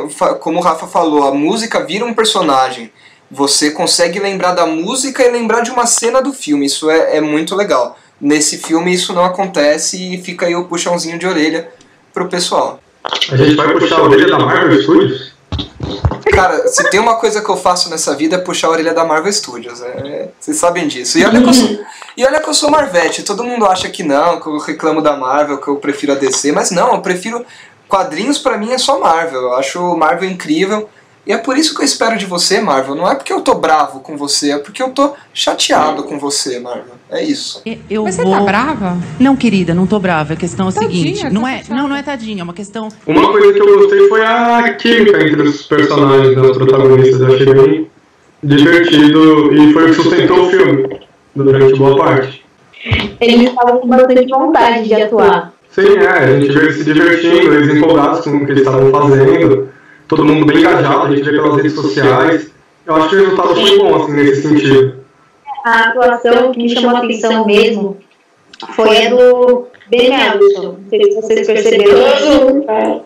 [0.40, 2.92] como o Rafa falou, a música vira um personagem.
[3.30, 6.66] Você consegue lembrar da música e lembrar de uma cena do filme.
[6.66, 7.98] Isso é, é muito legal.
[8.20, 11.68] Nesse filme isso não acontece e fica aí o puxãozinho de orelha
[12.14, 12.80] pro pessoal.
[13.30, 15.32] A gente vai puxar a orelha da Marvel Studios?
[16.32, 19.04] Cara, se tem uma coisa que eu faço nessa vida é puxar a orelha da
[19.04, 19.80] Marvel Studios.
[19.80, 21.18] É, vocês sabem disso.
[21.18, 21.78] E olha, que eu sou,
[22.16, 23.22] e olha que eu sou Marvete.
[23.22, 26.52] Todo mundo acha que não, que eu reclamo da Marvel, que eu prefiro a DC.
[26.52, 27.44] Mas não, eu prefiro.
[27.88, 29.42] Quadrinhos para mim é só Marvel.
[29.42, 30.88] Eu acho Marvel incrível.
[31.26, 32.94] E é por isso que eu espero de você, Marvel.
[32.94, 36.60] Não é porque eu tô bravo com você, é porque eu tô chateado com você,
[36.60, 36.94] Marvel.
[37.10, 37.62] É isso.
[37.90, 38.26] Eu Mas vou...
[38.26, 38.96] você tá brava?
[39.18, 40.34] Não, querida, não tô brava.
[40.34, 41.22] A questão é a Tadinha, seguinte.
[41.22, 42.88] tá Não é, não, não é tadinha, é uma questão.
[43.04, 47.20] Uma coisa que eu gostei foi a química entre os personagens, né, os protagonistas.
[47.20, 47.90] Eu achei bem
[48.42, 51.00] divertido e foi o que sustentou o filme
[51.34, 52.44] durante boa parte.
[53.20, 55.52] Eles estavam com bastante vontade de atuar.
[55.70, 59.68] Sim, é, a gente eles se divertindo, eles empolgados com o que eles estavam fazendo,
[60.08, 62.50] todo mundo bem engajado, a gente vê pelas redes sociais.
[62.86, 65.04] Eu acho que o resultado foi bom, assim, nesse sentido.
[65.64, 67.98] A atuação que me chamou a atenção mesmo
[68.74, 70.10] foi a do Ben.
[70.10, 72.18] Não sei se vocês perceberam.
[72.18, 73.04] Todo mundo fala.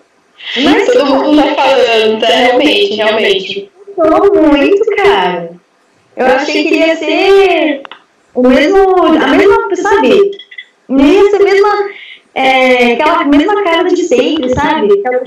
[0.62, 2.26] Mas Todo mundo tá falando, tá?
[2.28, 3.72] Realmente, realmente.
[3.96, 5.50] gostou muito, cara.
[6.16, 7.82] Eu achei que ia ser
[8.34, 10.30] o mesmo, a mesma, sabe?
[10.88, 11.88] Ia ser a mesma,
[12.34, 15.02] é, aquela mesma cara de sempre, sabe?
[15.04, 15.22] Aquela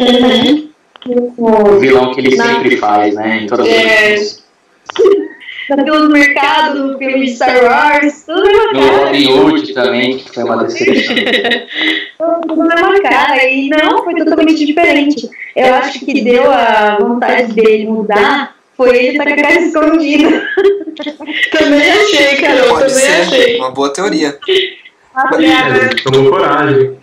[1.38, 3.42] O vilão que ele Na- sempre faz, né?
[3.44, 4.08] Em todas as É.
[4.10, 4.44] vezes.
[5.70, 9.06] daquilo do mercado, do filme de Star Wars, tudo na No cara.
[9.06, 11.16] Robin Hood também, que foi uma decepção.
[12.48, 13.44] tudo na mesma cara.
[13.50, 15.30] E não, foi totalmente diferente.
[15.56, 20.48] Eu acho que deu a vontade dele mudar foi ele estar com a cara escondida.
[21.52, 23.58] Também achei, Carol, Pode também ser, achei.
[23.58, 24.38] uma boa teoria.
[25.16, 26.98] A Ele cara tomou coragem.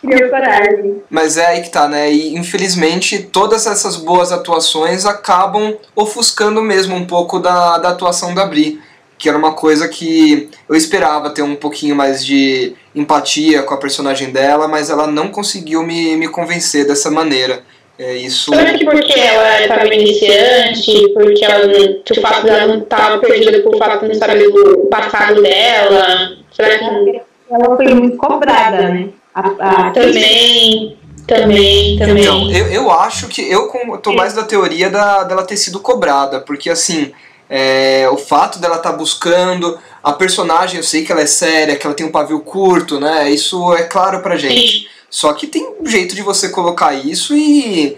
[0.00, 1.02] Criou coragem.
[1.10, 2.10] Mas é aí que tá, né?
[2.10, 8.46] E infelizmente todas essas boas atuações acabam ofuscando mesmo um pouco da, da atuação da
[8.46, 8.80] Bri.
[9.18, 13.76] Que era uma coisa que eu esperava ter um pouquinho mais de empatia com a
[13.76, 17.62] personagem dela, mas ela não conseguiu me, me convencer dessa maneira.
[17.98, 18.50] É isso.
[18.54, 23.76] Será que porque ela estava iniciante, porque ela o fato dela não estava perdida por
[23.76, 26.38] fato de não saber o passado dela?
[26.50, 29.10] Será que Ela foi muito cobrada, né?
[29.34, 32.22] A, a, também, também, também.
[32.22, 35.78] Então, eu, eu acho que eu com- tô mais da teoria da, dela ter sido
[35.80, 37.12] cobrada, porque assim,
[37.48, 41.86] é, o fato dela estar buscando a personagem, eu sei que ela é séria, que
[41.86, 43.30] ela tem um pavio curto, né?
[43.30, 44.80] Isso é claro pra gente.
[44.80, 44.86] Sim.
[45.08, 47.96] Só que tem um jeito de você colocar isso e,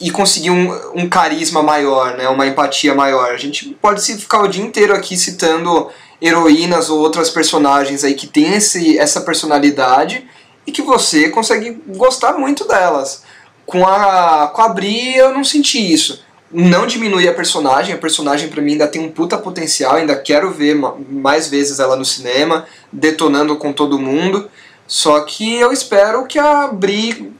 [0.00, 2.28] e conseguir um, um carisma maior, né?
[2.28, 3.30] Uma empatia maior.
[3.32, 5.88] A gente pode se ficar o dia inteiro aqui citando
[6.22, 10.24] heroínas ou outras personagens aí que tem esse, essa personalidade
[10.66, 13.22] e que você consegue gostar muito delas.
[13.66, 16.22] Com a, com a Bri eu não senti isso.
[16.52, 20.52] Não diminui a personagem, a personagem pra mim ainda tem um puta potencial, ainda quero
[20.52, 24.48] ver ma- mais vezes ela no cinema, detonando com todo mundo.
[24.86, 27.32] Só que eu espero que a Bri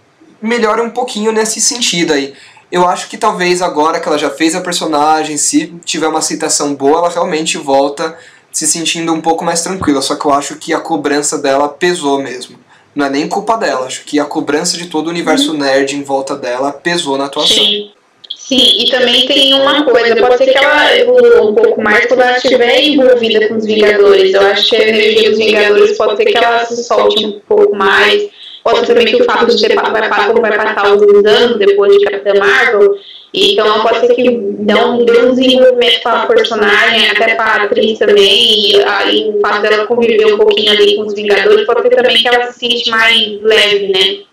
[0.43, 2.35] melhore um pouquinho nesse sentido aí.
[2.73, 6.75] Eu acho que talvez agora que ela já fez a personagem, se tiver uma aceitação
[6.75, 8.19] boa, ela realmente volta
[8.51, 10.03] se sentindo um pouco mais tranquila.
[10.03, 12.59] Só que eu acho que a cobrança dela pesou mesmo.
[12.95, 16.03] Não é nem culpa dela, acho que a cobrança de todo o universo nerd em
[16.03, 17.57] volta dela pesou na atuação.
[17.57, 17.91] Sim.
[18.37, 22.21] Sim, e também tem uma coisa, pode ser que ela evolua um pouco mais quando
[22.21, 24.35] ela estiver envolvida com os Vingadores.
[24.35, 27.75] Eu acho que a energia dos Vingadores pode ser que ela se solte um pouco
[27.75, 28.29] mais
[28.65, 31.99] Pode ser também que o fato de ter, vai, como vai passar alguns anos depois
[31.99, 32.97] de Capitã Marvel,
[33.35, 38.71] então pode ser que dê um desenvolvimento para a personagem, até para a atriz também,
[38.71, 42.17] e aí o fato dela conviver um pouquinho ali com os Vingadores, pode ser também
[42.17, 44.25] que ela se sente mais leve, né?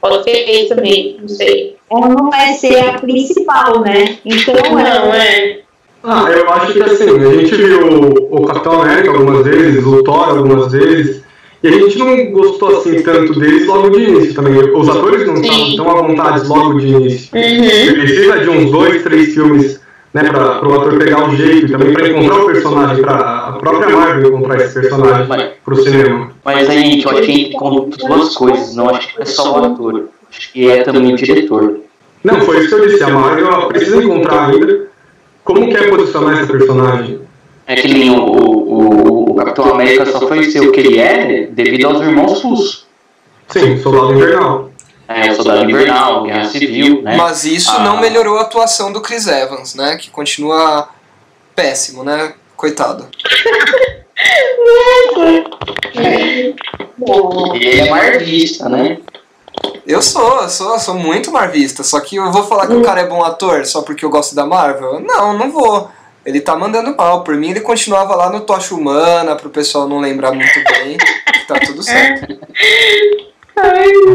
[0.00, 1.76] Pode ser isso também, não sei.
[1.90, 4.18] Ela não vai ser a principal, né?
[4.24, 5.60] Então não, é.
[6.04, 10.28] Ah, eu acho que assim, a gente viu o Capitão América algumas vezes, o Thor
[10.30, 11.22] algumas vezes,
[11.62, 14.54] e a gente não gostou assim tanto deles logo de início também.
[14.74, 17.30] Os atores não estavam tão à vontade logo de início.
[17.34, 17.92] Uhum.
[18.00, 19.80] Precisa de uns dois, três filmes
[20.12, 23.52] né, para o ator pegar o jeito e também para encontrar o personagem, para a
[23.52, 25.26] própria Marvel encontrar esse personagem
[25.64, 26.32] para o cinema.
[26.44, 29.64] Mas aí, gente, eu acho que tem duas coisas, não acho que é só o
[29.64, 31.80] ator, acho que é também o diretor.
[32.24, 34.88] Não, foi isso que eu disse, a Marvel precisa encontrar ainda
[35.44, 37.20] como quer posicionar esse personagem.
[37.70, 41.46] É que nem o, o, o Capitão América só foi ser o que ele é
[41.46, 42.88] devido aos irmãos Russo.
[43.46, 44.70] Sim, Soldado Invernal.
[45.06, 47.16] É, o Soldado Invernal, Guerra Civil, né?
[47.16, 47.84] Mas isso Ah.
[47.84, 49.96] não melhorou a atuação do Chris Evans, né?
[49.96, 50.88] Que continua
[51.54, 52.34] péssimo, né?
[52.56, 53.06] Coitado.
[57.54, 58.98] E ele é marvista, né?
[59.86, 61.82] Eu sou, eu sou, eu sou muito marvista.
[61.82, 64.34] Só que eu vou falar que o cara é bom ator só porque eu gosto
[64.34, 65.00] da Marvel?
[65.00, 65.88] Não, não vou.
[66.24, 67.24] Ele tá mandando mal.
[67.24, 70.98] Por mim, ele continuava lá no Tocha Humana, pro pessoal não lembrar muito bem.
[70.98, 72.38] que tá tudo certo.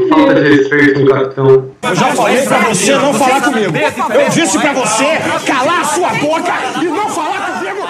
[0.09, 1.71] Falta de respeito com o Capitão.
[1.83, 3.73] Eu já falei pra você não falar comigo.
[3.77, 5.05] Eu disse pra você
[5.45, 7.87] calar a sua boca e não falar comigo.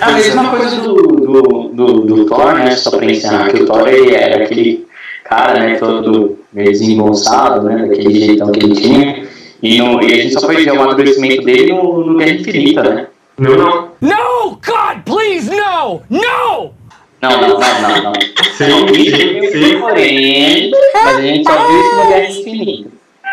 [0.00, 2.76] É a mesma coisa do, do, do, do Thor, né?
[2.76, 4.86] Só pra ensinar que o Thor ele era aquele
[5.24, 5.74] cara, né?
[5.76, 7.86] Todo meio desengonçado, né?
[7.86, 9.28] Daquele jeitão que ele tinha.
[9.62, 12.82] E, no, e a gente só foi ver o amadurecimento dele no, no Guerra Infinita,
[12.82, 13.06] né?
[13.38, 13.88] Não, não.
[14.00, 16.72] No, God, please, no, no!
[17.20, 18.12] Não, não, não, não, não.
[18.52, 19.80] Sim, sim, sim.
[19.80, 22.90] Porém, mas a gente só viu isso no Guerra Infinita.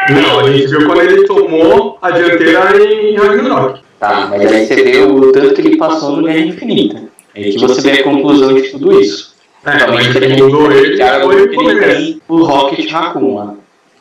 [0.10, 3.82] Não, a gente viu quando ele tomou a dianteira em Ragnarok.
[4.00, 7.04] Tá, mas aí você vê o tanto que ele passou no Guerra Infinita.
[7.36, 9.36] Aí que você vê a conclusão de tudo isso.
[9.66, 11.80] É, mas o que mudou ele o começo.
[11.80, 13.56] tem o Rocket Raccoon lá.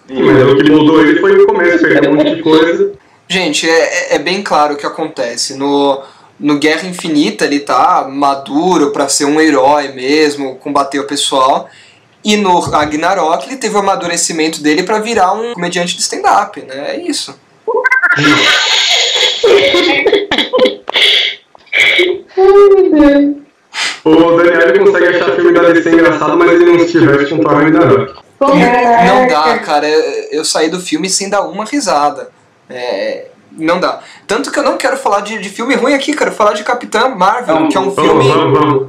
[0.07, 2.93] Sim, mas o que mudou ele foi o começo, perdeu um monte de coisa.
[3.29, 5.55] Gente, é, é- é bem claro o que acontece.
[5.57, 6.03] No,
[6.38, 11.69] no Guerra Infinita ele tá maduro pra ser um herói mesmo, combater o pessoal.
[12.23, 16.93] E no Ragnarok ele teve o amadurecimento dele pra virar um comediante de stand-up, né?
[16.97, 17.35] É isso.
[24.05, 27.55] O Daniel consegue achar filme da DC engraçado, mas ele não se tivesse com Thor
[27.55, 28.14] Ragnarok.
[28.40, 29.88] Não dá, cara.
[29.88, 32.31] Eu, eu saí do filme sem dar uma risada.
[32.68, 34.01] É, não dá.
[34.27, 37.09] Tanto que eu não quero falar de, de filme ruim aqui, quero falar de Capitã
[37.09, 38.38] Marvel, que é um filme vai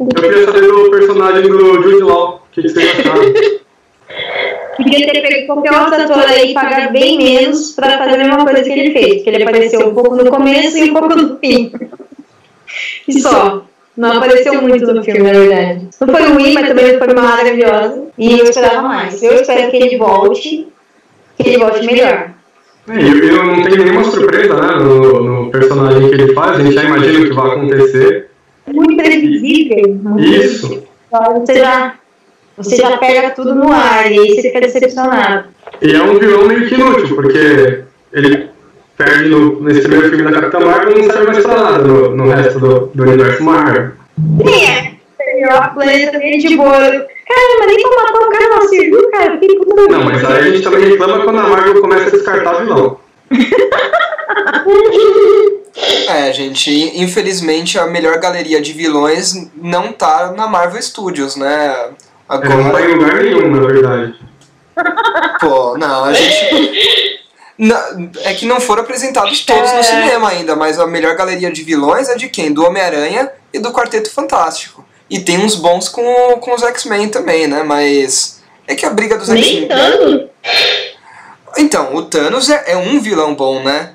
[0.00, 2.36] Eu queria saber do personagem do Jude Law.
[2.36, 3.22] O que, que vocês acharam?
[5.06, 8.44] Podia ter pego qualquer outro ator aí e pagar bem menos pra fazer a mesma
[8.44, 9.22] coisa que ele fez.
[9.22, 11.72] Que ele apareceu um pouco no começo e um pouco no fim.
[13.06, 13.64] E só.
[13.96, 15.88] Não apareceu muito no filme, na verdade.
[16.00, 18.06] Não foi ruim, mas também foi maravilhosa.
[18.16, 19.20] E eu esperava mais.
[19.22, 20.68] Eu espero que ele volte.
[21.36, 22.30] Que ele volte melhor.
[22.88, 26.62] É, eu, eu não tenho nenhuma surpresa né, no, no personagem que ele faz, a
[26.62, 28.30] gente já imagina o que vai acontecer.
[28.72, 29.94] Muito previsível.
[30.02, 30.84] muito Isso.
[31.10, 31.97] Você já,
[32.58, 35.48] você já pega tudo no ar e aí você fica decepcionado.
[35.80, 38.50] E é um vilão meio que inútil, porque ele
[38.96, 42.16] perde no, nesse primeiro filme da Capitã Marvel e não serve mais pra nada no,
[42.16, 43.92] no resto do, do universo Marvel.
[44.44, 46.72] É, perdeu a planeta dele de boa.
[46.72, 49.26] Cara, mas nem pra matar o cara não serviu, cara.
[49.26, 52.08] Eu fiquei puta da Não, mas aí a gente também reclama quando a Marvel começa
[52.08, 52.98] a descartar vilão.
[56.08, 61.90] É, gente, infelizmente a melhor galeria de vilões não tá na Marvel Studios, né?
[62.30, 64.14] Ele não tá em Agora, lugar nenhum, na verdade.
[65.40, 67.18] pô, não, a gente.
[67.56, 71.62] Não, é que não foram apresentados todos no cinema ainda, mas a melhor galeria de
[71.62, 72.52] vilões é de quem?
[72.52, 74.84] Do Homem-Aranha e do Quarteto Fantástico.
[75.10, 76.04] E tem uns bons com,
[76.40, 77.62] com os X-Men também, né?
[77.62, 78.42] Mas.
[78.66, 79.68] É que a briga dos Nem X-Men.
[79.68, 80.28] tanto.
[81.56, 83.94] Então, o Thanos é, é um vilão bom, né?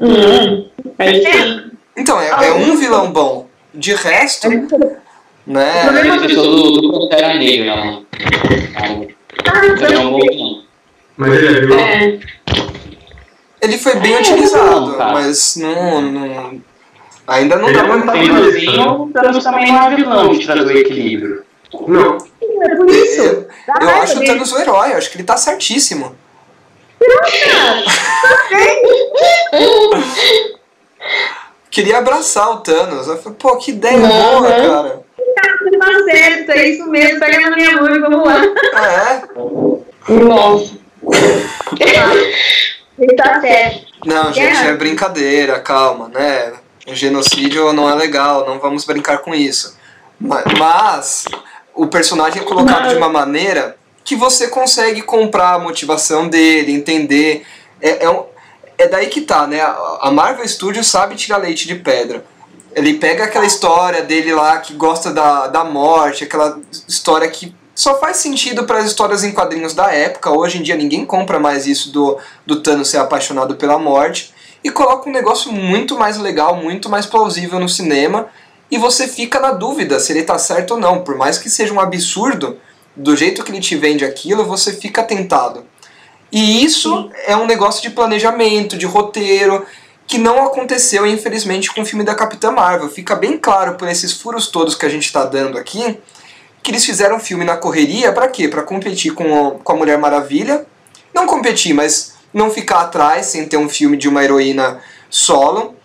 [0.00, 0.68] Hum,
[0.98, 1.70] aí sim.
[1.96, 3.46] Então, é, é um vilão bom.
[3.72, 4.48] De resto,
[5.50, 5.86] né?
[5.88, 8.00] Ele fez do, do Pantera Negra lá.
[9.82, 10.62] Ele é um bom vilão.
[11.16, 11.78] Mas ele é vilão.
[11.80, 12.18] É.
[13.62, 16.60] Ele foi bem É, utilizado, não, mas não, não-
[17.26, 18.86] ainda não Ele dá é pra né?
[18.90, 21.42] o Thanos também não é vilão de trazer o equilíbrio.
[21.86, 22.16] Não.
[22.62, 23.20] É por isso.
[23.22, 23.48] Eu,
[23.82, 26.14] eu acho o Thanos o herói, eu acho que ele tá certíssimo.
[31.70, 33.06] queria abraçar o Thanos.
[33.08, 34.08] Eu falei, pô, que ideia Uhum.
[34.40, 34.99] boa, cara.
[35.78, 38.40] Tá certo, é isso mesmo, pega na minha mão e vamos lá.
[38.74, 39.22] Ah,
[40.08, 40.12] é?
[40.12, 40.74] Nossa.
[42.98, 43.86] Ele tá certo.
[44.04, 44.68] Não, gente, É.
[44.68, 46.52] é brincadeira, calma, né?
[46.86, 49.76] Genocídio não é legal, não vamos brincar com isso.
[50.18, 51.24] Ma- Mas
[51.74, 57.44] o personagem é colocado de uma maneira que você consegue comprar a motivação dele, entender.
[57.80, 58.24] É, é, um-
[58.78, 59.60] é daí que tá, né?
[60.00, 62.24] A Marvel Studios sabe tirar leite de pedra.
[62.74, 67.98] Ele pega aquela história dele lá que gosta da, da morte, aquela história que só
[67.98, 70.30] faz sentido para as histórias em quadrinhos da época.
[70.30, 74.32] Hoje em dia ninguém compra mais isso do, do Thanos ser apaixonado pela morte.
[74.62, 78.28] E coloca um negócio muito mais legal, muito mais plausível no cinema.
[78.70, 81.02] E você fica na dúvida se ele tá certo ou não.
[81.02, 82.58] Por mais que seja um absurdo,
[82.94, 85.64] do jeito que ele te vende aquilo, você fica tentado.
[86.30, 89.64] E isso é um negócio de planejamento, de roteiro,
[90.10, 92.88] que não aconteceu, infelizmente, com o filme da Capitã Marvel.
[92.88, 95.98] Fica bem claro por esses furos todos que a gente está dando aqui,
[96.62, 98.48] que eles fizeram um filme na correria para quê?
[98.48, 100.66] Para competir com, o- com a Mulher Maravilha.
[101.14, 105.76] Não competir, mas não ficar atrás sem ter um filme de uma heroína solo.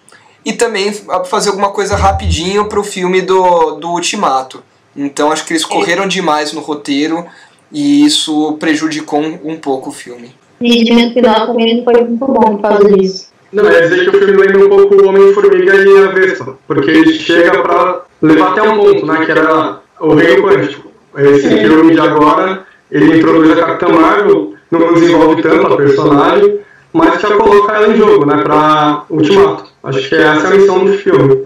[0.44, 0.92] E também
[1.30, 4.64] fazer alguma coisa rapidinho pro filme do, do Ultimato.
[4.96, 7.26] Então acho que eles correram demais no roteiro
[7.72, 10.36] e isso prejudicou um, um pouco o filme.
[10.62, 13.35] E de final também não foi muito bom por causa disso.
[13.52, 16.92] Não, é dizer que o filme lembra um pouco o Homem-Formiga e a Vespa, porque
[16.92, 20.92] ele chega pra levar até um ponto, né, que era o reino quântico.
[21.18, 26.60] Esse filme de agora, ele introduz a Capitã Marvel, não desenvolve tanto a personagem,
[26.92, 29.66] mas já coloca ela em jogo, né, pra Ultimato.
[29.84, 31.46] Acho que essa é a missão do filme.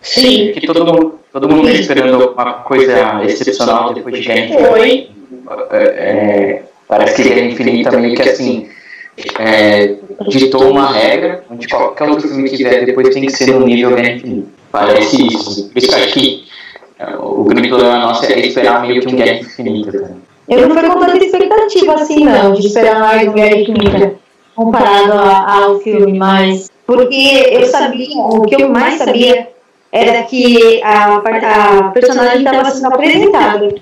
[0.00, 0.52] Sim.
[0.52, 4.70] Que todo mundo, todo mundo esperando uma coisa excepcional depois de Guerra Infinita.
[4.70, 5.08] Foi.
[5.70, 8.68] É, é, parece que Guerra Infinita meio que assim
[9.38, 9.96] é,
[10.28, 13.94] ditou uma regra onde qualquer outro filme que vier depois tem que ser no nível
[13.94, 14.46] Guerra.
[14.70, 15.68] Parece isso.
[15.70, 16.44] Por isso acho que
[16.98, 19.92] é, o grande problema nosso é esperar meio que um Guerra Infinita.
[19.92, 20.16] Cara.
[20.48, 24.14] Eu não fui com tanta expectativa assim, não, de esperar mais um Guerra Infinita
[24.54, 29.48] comparado ao filme, mas porque eu sabia, o que eu mais sabia
[29.92, 33.74] era que a, a personagem estava sendo apresentada.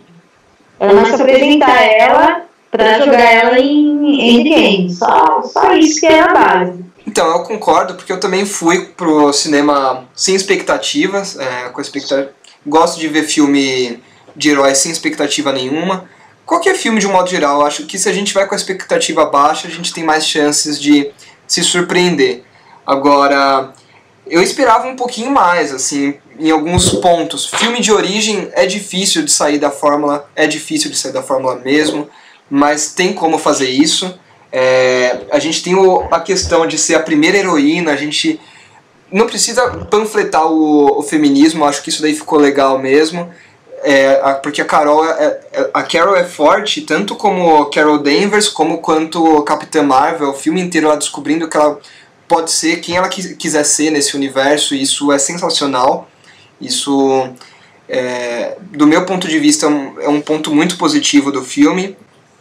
[0.78, 2.42] Era mais pra apresentar ela
[2.76, 4.92] pra jogar ela em Endgame.
[4.92, 6.84] Só, só isso que é a base.
[7.06, 12.30] Então, eu concordo, porque eu também fui pro cinema sem expectativas, é, com expectativa.
[12.66, 14.02] Gosto de ver filme
[14.34, 16.08] de heróis sem expectativa nenhuma.
[16.44, 19.24] Qualquer filme, de um modo geral, acho que se a gente vai com a expectativa
[19.26, 21.10] baixa, a gente tem mais chances de
[21.46, 22.42] se surpreender.
[22.86, 23.72] Agora,
[24.26, 27.46] eu esperava um pouquinho mais, assim, em alguns pontos.
[27.46, 31.56] Filme de origem é difícil de sair da fórmula, é difícil de sair da fórmula
[31.56, 32.08] mesmo,
[32.50, 34.18] mas tem como fazer isso.
[34.52, 38.40] É, a gente tem o- a questão de ser a primeira heroína, a gente
[39.12, 43.30] não precisa panfletar o, o feminismo, acho que isso daí ficou legal mesmo.
[43.82, 48.48] É, a- porque a Carol é, é- a Carol é forte, tanto como Carol Danvers,
[48.48, 51.78] como quanto Capitã Marvel, o filme inteiro ela descobrindo que ela
[52.26, 56.08] pode ser quem ela quis- quiser ser nesse universo, e isso é sensacional.
[56.60, 57.28] Isso,
[57.88, 61.96] é, do meu ponto de vista, é um, é um ponto muito positivo do filme.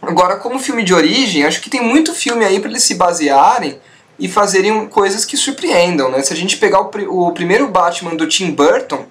[0.06, 3.78] Agora, como filme de origem, acho que tem muito filme aí para eles se basearem
[4.18, 6.22] e fazerem coisas que surpreendam, né?
[6.22, 9.04] Se a gente pegar o, pri- o primeiro Batman do Tim Burton,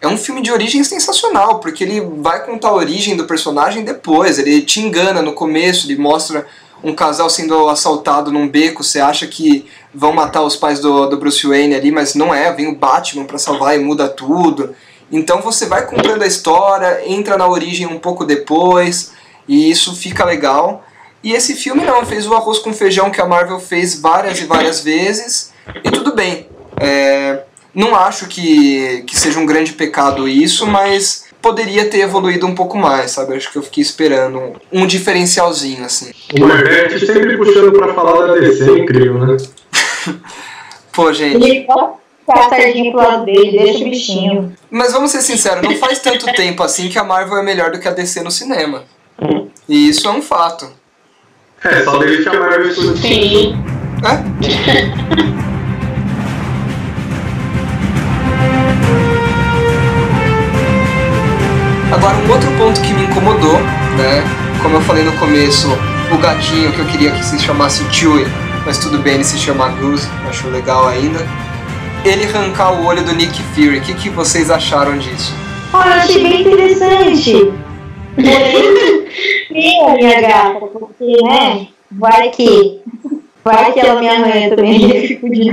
[0.00, 4.38] é um filme de origem sensacional, porque ele vai contar a origem do personagem depois,
[4.38, 6.46] ele te engana no começo, ele mostra
[6.82, 11.18] um casal sendo assaltado num beco, você acha que vão matar os pais do, do
[11.18, 14.74] Bruce Wayne ali, mas não é, vem o Batman para salvar e muda tudo.
[15.12, 19.12] Então você vai comprando a história, entra na origem um pouco depois,
[19.50, 20.84] e isso fica legal.
[21.24, 24.44] E esse filme não, fez o arroz com feijão que a Marvel fez várias e
[24.44, 25.52] várias vezes,
[25.84, 26.46] e tudo bem.
[26.80, 27.42] É,
[27.74, 32.78] não acho que, que seja um grande pecado isso, mas poderia ter evoluído um pouco
[32.78, 33.34] mais, sabe?
[33.34, 36.12] Acho que eu fiquei esperando um, diferencialzinho, assim.
[36.38, 39.36] O Marvete sempre puxando pra falar da DC, é incrível, né?
[40.92, 41.66] Pô, gente.
[42.48, 44.56] Sardinha pro lado dele, deixa o bichinho.
[44.70, 47.80] Mas vamos ser sinceros, não faz tanto tempo assim que a Marvel é melhor do
[47.80, 48.84] que a DC no cinema.
[49.68, 50.70] E isso é um fato.
[51.64, 53.00] É, só desde que a Marvel Studios.
[53.00, 53.54] Sim.
[54.02, 55.20] É?
[61.92, 63.58] Agora, um outro ponto que me incomodou,
[63.98, 64.24] né?
[64.62, 65.68] Como eu falei no começo,
[66.12, 68.26] o gatinho que eu queria que se chamasse Chewie,
[68.64, 71.26] mas tudo bem ele se chama Goose, acho legal ainda.
[72.04, 75.34] Ele arrancar o olho do Nick Fury, o que, que vocês acharam disso?
[75.72, 77.52] Olha, eu achei bem interessante.
[79.48, 81.68] Sim, minha gata, porque, né?
[81.92, 82.80] Vai que.
[83.44, 84.96] Vai que ela me arranha também.
[84.96, 85.50] eu fico de-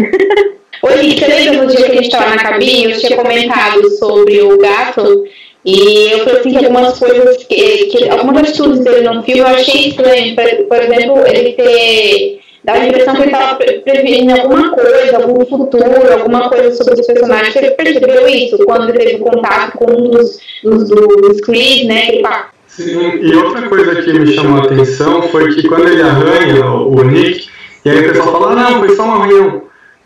[0.84, 4.42] Oi, você lembra no dia que a gente tava na cabine, eu tinha comentado sobre
[4.42, 5.24] o gato,
[5.66, 9.48] e eu falei assim que algumas coisas, que, que algumas atitudes dele no filme eu
[9.48, 10.36] achei estranho.
[10.36, 12.37] Por, por exemplo, ele ter
[12.68, 17.08] dá a impressão que ele estava prevendo alguma coisa, algum futuro, alguma coisa sobre os
[17.08, 17.54] personagens.
[17.54, 21.48] Você percebeu isso quando ele teve contato com um dos, dos, dos
[21.88, 22.22] né?
[22.22, 26.66] Fala, Sim, e outra coisa que me chamou a atenção foi que quando ele arranha
[26.66, 27.48] o Nick,
[27.86, 29.62] e aí o pessoal fala, não, foi só um arranhão.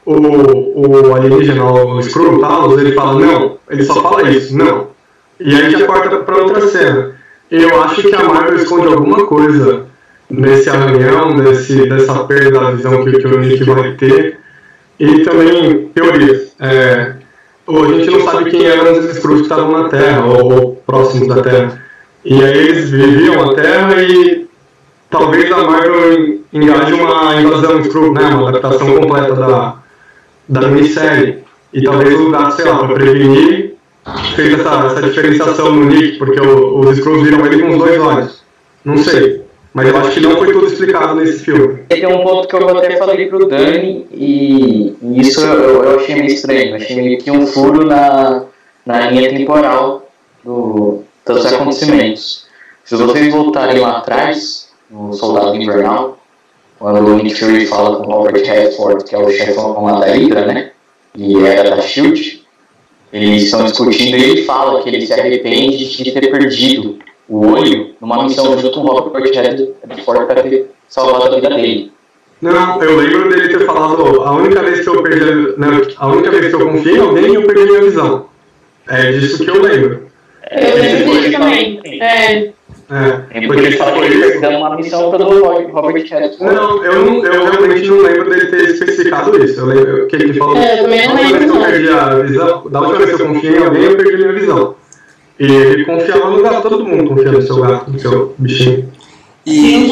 [0.05, 4.89] O, o alienígena, o Skrull, Talos, ele fala, não, ele só fala isso, não.
[5.39, 7.15] E aí já corta para outra cena.
[7.49, 9.90] Eu acho que a Marvel esconde alguma coisa
[10.31, 14.39] nesse arranhão, nesse, dessa perda da visão que, que o Nick vai ter.
[14.99, 16.55] E também teorias.
[16.59, 17.15] É,
[17.67, 21.27] a gente não sabe quem eram esses Skrulls que estavam na Terra, ou, ou próximos
[21.27, 21.83] da Terra.
[22.23, 24.47] E aí eles viviam a Terra e
[25.09, 29.75] talvez a Marvel engaje uma invasão Skrull, né, uma adaptação completa da,
[30.47, 31.39] da minissérie.
[31.73, 33.75] E talvez o gato, sei lá, para prevenir,
[34.35, 37.99] fez essa, essa diferenciação no Nick, porque o, os Skrulls viram ele com os dois
[37.99, 38.43] olhos.
[38.85, 39.41] Não sei.
[39.73, 41.83] Mas eu acho que não foi tudo explicado nesse filme.
[41.87, 46.27] Tem um ponto que eu até falei pro Dani, e isso eu, eu achei meio
[46.27, 46.75] estranho.
[46.75, 48.43] Achei meio que um furo na,
[48.85, 50.09] na linha temporal
[50.43, 52.47] do, dos acontecimentos.
[52.83, 56.19] Se vocês voltarem lá atrás, no Soldado Invernal,
[56.77, 60.45] quando o Nick Fury fala com Robert Redford, que é o chefão lá da Hydra,
[60.45, 60.71] né?
[61.15, 62.41] E era da SHIELD,
[63.13, 66.99] eles estão discutindo e ele fala que ele se arrepende de ter perdido
[67.31, 71.91] o olho numa missão junto com o Robert Redford para ter salvado a vida dele.
[72.41, 76.29] Não, eu lembro dele ter falado, a única vez que eu perdi, né, a única
[76.29, 78.25] vez que eu confiei em alguém, eu perdi minha visão.
[78.89, 80.07] É disso que eu lembro.
[80.51, 81.79] Eu lembro disso também.
[81.85, 82.51] É.
[82.93, 86.37] É, porque ele falou que ele dando uma missão para o Robert Redford.
[86.41, 89.61] Não, eu, não, eu realmente não lembro dele ter especificado isso.
[89.61, 90.57] Eu lembro que ele falou.
[90.57, 92.97] É, eu também não "Da última vez que eu lembro, perdi a visão, da última
[93.05, 94.75] vez que eu confiei em alguém, eu perdi minha visão.
[95.41, 98.93] E ele confiava no gato, todo mundo confia no seu gato, no seu bichinho.
[99.43, 99.87] E,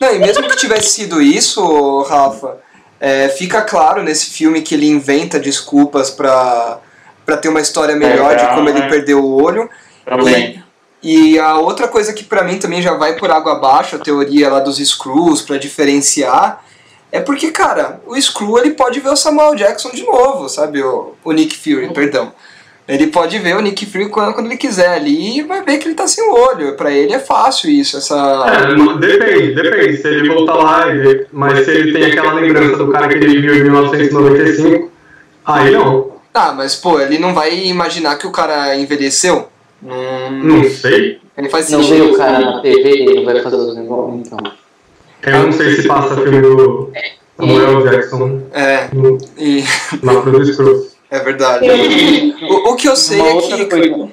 [0.00, 2.56] não, e mesmo que tivesse sido isso, Rafa,
[2.98, 6.80] é, fica claro nesse filme que ele inventa desculpas pra,
[7.24, 9.70] pra ter uma história melhor É, de como ele perdeu o olho.
[10.04, 10.60] Também.
[11.00, 14.50] E a outra coisa que pra mim também já vai por água abaixo, a teoria
[14.50, 16.64] lá dos Screws, pra diferenciar,
[17.12, 20.82] é porque, cara, o Screw ele pode ver o Samuel Jackson de novo, sabe?
[20.82, 22.32] O, o Nick Fury, perdão.
[22.88, 25.86] Ele pode ver o Nick Fury quando, quando ele quiser ali e vai ver que
[25.86, 26.76] ele tá sem o olho.
[26.76, 28.16] Pra ele é fácil isso, essa.
[28.48, 29.96] É, não- depende, depende.
[29.98, 33.14] Se ele voltar lá, e ver, mas se ele tem aquela lembrança do cara que
[33.14, 34.90] ele viu em 1995,
[35.44, 36.12] aí não.
[36.34, 39.48] Ah, mas pô, ele não vai imaginar que o cara envelheceu?
[39.80, 41.20] Não, Não sei.
[41.36, 44.38] ele faz Não vê o cara na TV, ele vai fazer os negócios, então.
[45.24, 46.90] Eu não sei se passa filme do
[47.36, 49.62] Samuel Jackson É, no- e,
[50.02, 50.91] lá pro Screws.
[51.12, 51.68] É verdade.
[52.42, 53.66] O, o que eu sei Uma é que.
[53.66, 54.10] coisa.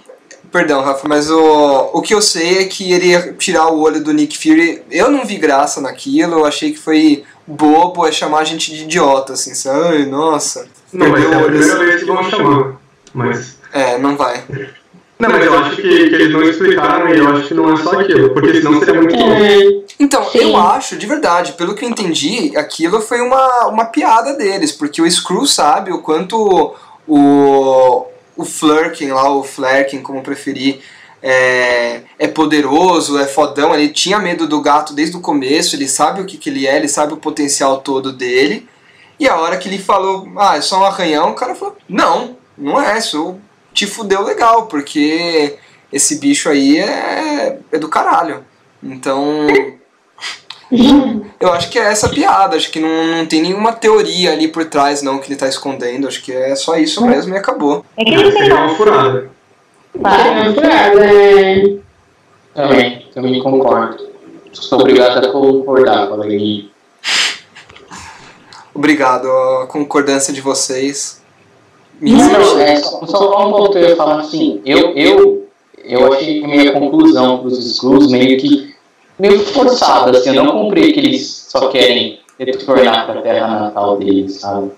[0.51, 4.03] Perdão, Rafa, mas o, o que eu sei é que ele ia tirar o olho
[4.03, 4.81] do Nick Fury.
[4.91, 8.83] Eu não vi graça naquilo, eu achei que foi bobo, é chamar a gente de
[8.83, 9.79] idiota, assim, sabe?
[9.79, 10.67] Ai, nossa.
[10.91, 12.75] Não, vai ser a perdeu o olho, primeira vez que vão chamar.
[13.13, 13.57] Mas.
[13.71, 14.43] É, não vai.
[15.19, 17.77] Não, mas eu acho que, que eles não explicaram e eu acho que não é
[17.77, 19.15] só aquilo, porque senão seria muito.
[19.15, 19.83] É.
[19.99, 20.39] Então, Sim.
[20.39, 25.01] eu acho, de verdade, pelo que eu entendi, aquilo foi uma, uma piada deles, porque
[25.01, 26.73] o Screw sabe o quanto
[27.10, 28.05] o,
[28.38, 30.80] o Flurkin lá, o Flerkin, como preferir,
[31.22, 36.22] é, é poderoso, é fodão, ele tinha medo do gato desde o começo, ele sabe
[36.22, 38.70] o que, que ele é, ele sabe o potencial todo dele,
[39.20, 42.38] e a hora que ele falou, ah, é só um arranhão, o cara falou, não,
[42.57, 43.38] não é, isso
[43.74, 45.57] te fudeu legal, porque
[45.91, 48.45] esse bicho aí é, é do caralho.
[48.82, 49.47] Então,
[51.39, 54.65] eu acho que é essa piada, acho que não, não tem nenhuma teoria ali por
[54.65, 57.84] trás não que ele tá escondendo, acho que é só isso mesmo e acabou.
[57.97, 59.32] É que ele tem Seria uma furada.
[59.95, 61.78] É uma furada, é.
[62.53, 64.09] Também, também concordo.
[64.51, 66.65] Sou obrigado a concordar com a Alegria.
[68.74, 71.22] Obrigado, a concordância de vocês.
[71.99, 74.61] Me Não, não, é só, só um ponto eu ia falar assim.
[74.65, 75.47] Eu, eu,
[75.84, 78.68] eu achei que a minha conclusão para os Skrulls meio que
[79.20, 80.36] meio forçada, assim.
[80.36, 84.72] Eu não comprei que eles só querem retornar para a terra natal deles, sabe?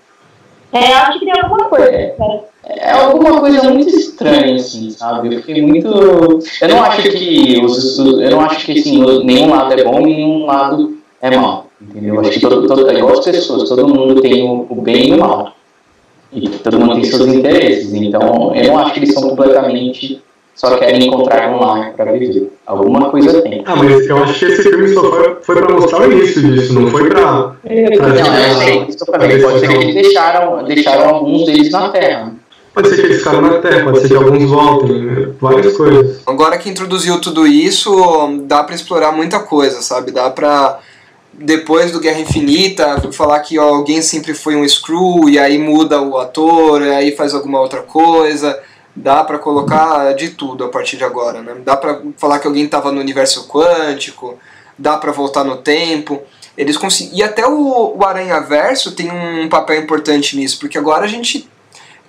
[0.74, 1.92] É, acho que tem alguma coisa.
[2.18, 2.52] cara.
[2.64, 5.34] É alguma coisa muito estranha, assim, sabe?
[5.34, 5.88] Eu fiquei muito.
[5.90, 8.00] Eu não acho que os.
[8.00, 11.68] Eu não acho que assim, nenhum lado é bom e nenhum lado é mal.
[11.82, 12.16] Entendeu?
[12.16, 15.10] Eu acho que todo, todo, é igual as pessoas, todo mundo tem o, o bem
[15.10, 15.54] e o mal.
[16.32, 17.94] E todo mundo tem seus interesses.
[17.94, 20.22] Então, eu não acho que eles são completamente
[20.56, 22.52] só querem encontrar um lar para viver.
[22.66, 23.64] Alguma coisa tem.
[23.66, 26.74] Ah, mas eu acho que esse filme só foi, foi pra mostrar o início disso,
[26.74, 27.22] não foi pra.
[27.22, 29.42] Não, eu sei, isso também.
[29.42, 32.34] Pode ser que eles deixaram, deixaram alguns deles na Terra.
[32.74, 36.22] Pode ser que eles ficaram na Terra, pode ser que alguns voltem, várias coisas.
[36.26, 40.12] Agora que introduziu tudo isso, dá pra explorar muita coisa, sabe?
[40.12, 40.80] Dá pra
[41.34, 46.02] depois do Guerra Infinita, falar que ó, alguém sempre foi um Screw e aí muda
[46.02, 48.58] o ator, e aí faz alguma outra coisa.
[48.96, 51.56] Dá pra colocar de tudo a partir de agora, né?
[51.64, 54.38] Dá pra falar que alguém tava no universo quântico,
[54.78, 56.22] dá pra voltar no tempo.
[56.58, 57.16] Eles consegu...
[57.16, 61.50] E até o, o Aranha Verso tem um papel importante nisso, porque agora a gente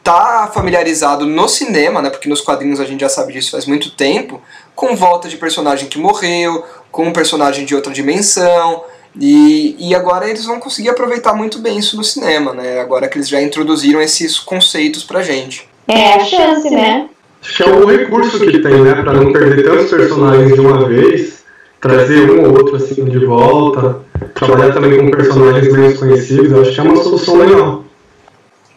[0.03, 2.11] tá familiarizado no cinema, né?
[2.11, 4.41] Porque nos quadrinhos a gente já sabe disso faz muito tempo,
[4.74, 8.85] com volta de personagem que morreu, com um personagem de outra dimensão.
[9.18, 12.80] E, e agora eles vão conseguir aproveitar muito bem isso no cinema, né?
[12.80, 15.68] Agora que eles já introduziram esses conceitos pra gente.
[15.95, 17.07] É a chance, né?
[17.43, 18.95] Acho que é o recurso que tem, né?
[19.03, 21.43] Pra não perder tantos personagens de uma vez,
[21.78, 24.01] trazer um ou outro assim de volta,
[24.34, 27.84] trabalhar também com personagens menos conhecidos, acho que é uma solução legal.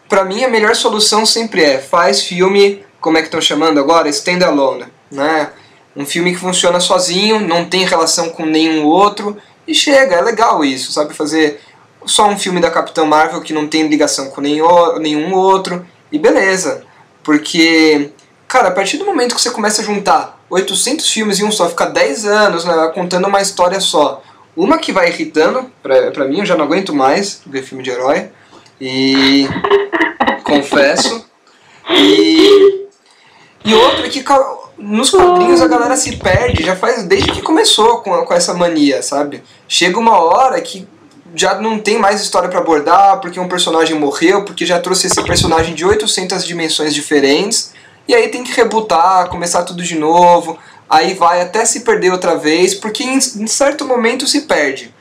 [0.10, 4.10] Pra mim a melhor solução sempre é faz filme, como é que estão chamando agora?
[4.10, 5.52] Standalone, né?
[5.96, 10.66] Um filme que funciona sozinho, não tem relação com nenhum outro e chega, é legal
[10.66, 11.14] isso, sabe?
[11.14, 11.62] Fazer
[12.06, 16.20] só um filme da Capitã Marvel que não tem ligação com nenhum, nenhum outro e
[16.20, 16.84] beleza.
[17.26, 18.12] Porque,
[18.48, 21.68] cara, a partir do momento que você começa a juntar 800 filmes em um só,
[21.68, 24.22] ficar 10 anos né, contando uma história só,
[24.56, 27.90] uma que vai irritando, pra, pra mim, eu já não aguento mais ver filme de
[27.90, 28.30] herói,
[28.80, 29.48] e
[30.46, 31.26] confesso.
[31.90, 32.88] E,
[33.66, 34.24] e outra que
[34.78, 39.02] nos quadrinhos a galera se perde, já faz desde que começou com, com essa mania,
[39.02, 39.44] sabe?
[39.68, 40.88] Chega uma hora que
[41.36, 45.22] já não tem mais história para abordar, porque um personagem morreu, porque já trouxe esse
[45.24, 47.74] personagem de 800 dimensões diferentes,
[48.08, 50.58] e aí tem que rebutar, começar tudo de novo,
[50.90, 54.94] aí vai até se perder outra vez, porque em, certo momento se perde.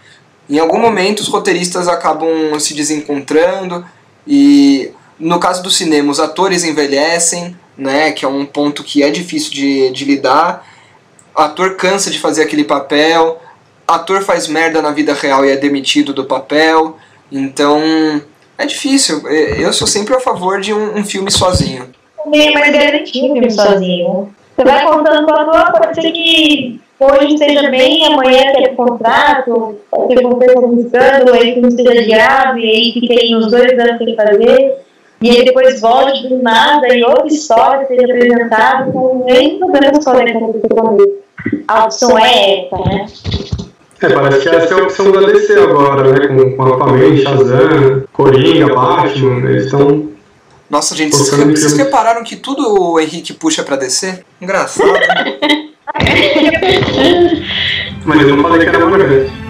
[0.49, 3.87] Em algum momento os roteiristas acabam se desencontrando,
[4.27, 9.11] e no caso do cinema os atores envelhecem, né, que é um ponto que é
[9.11, 10.67] difícil de, de lidar,
[11.37, 13.41] o ator cansa de fazer aquele papel,
[13.87, 16.97] ator faz merda na vida real e é demitido do papel.
[17.31, 17.81] Então
[18.57, 19.29] é difícil.
[19.29, 21.89] Eu sou sempre a favor de um, um filme sozinho.
[22.23, 24.35] Também é mais garantido um filme sozinho.
[24.57, 29.79] Você vai contando com a ator, pode ser que hoje esteja bem, amanhã quer contrato,
[29.91, 33.51] pode ser que um pessoa buscando, aí que não esteja adiado, e aí fiquei uns
[33.51, 34.85] dois anos sem fazer.
[35.21, 40.37] E aí depois volte do nada e outra história seja apresentada com nem problemas podem
[40.37, 41.25] acontecer com ele.
[41.67, 43.07] A opção é essa, né?
[44.05, 46.29] É, parece que essa é a opção da DC agora, né?
[46.29, 50.11] Com, com Aquaman, Shazam, Coringa, Batman, eles estão.
[50.69, 54.23] Nossa, gente, vocês, vocês repararam que tudo o Henrique puxa pra DC?
[54.41, 54.89] Engraçado.
[58.05, 59.31] Mas eu não falei que era Marvel.
[59.31, 59.44] Bom,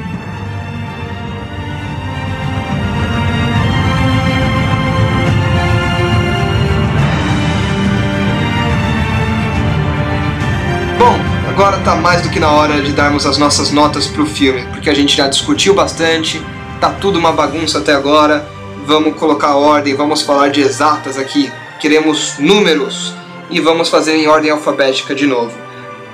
[12.05, 15.17] mais do que na hora de darmos as nossas notas pro filme, porque a gente
[15.17, 16.39] já discutiu bastante,
[16.79, 18.47] tá tudo uma bagunça até agora.
[18.85, 21.51] Vamos colocar ordem, vamos falar de exatas aqui.
[21.81, 23.15] Queremos números
[23.49, 25.57] e vamos fazer em ordem alfabética de novo.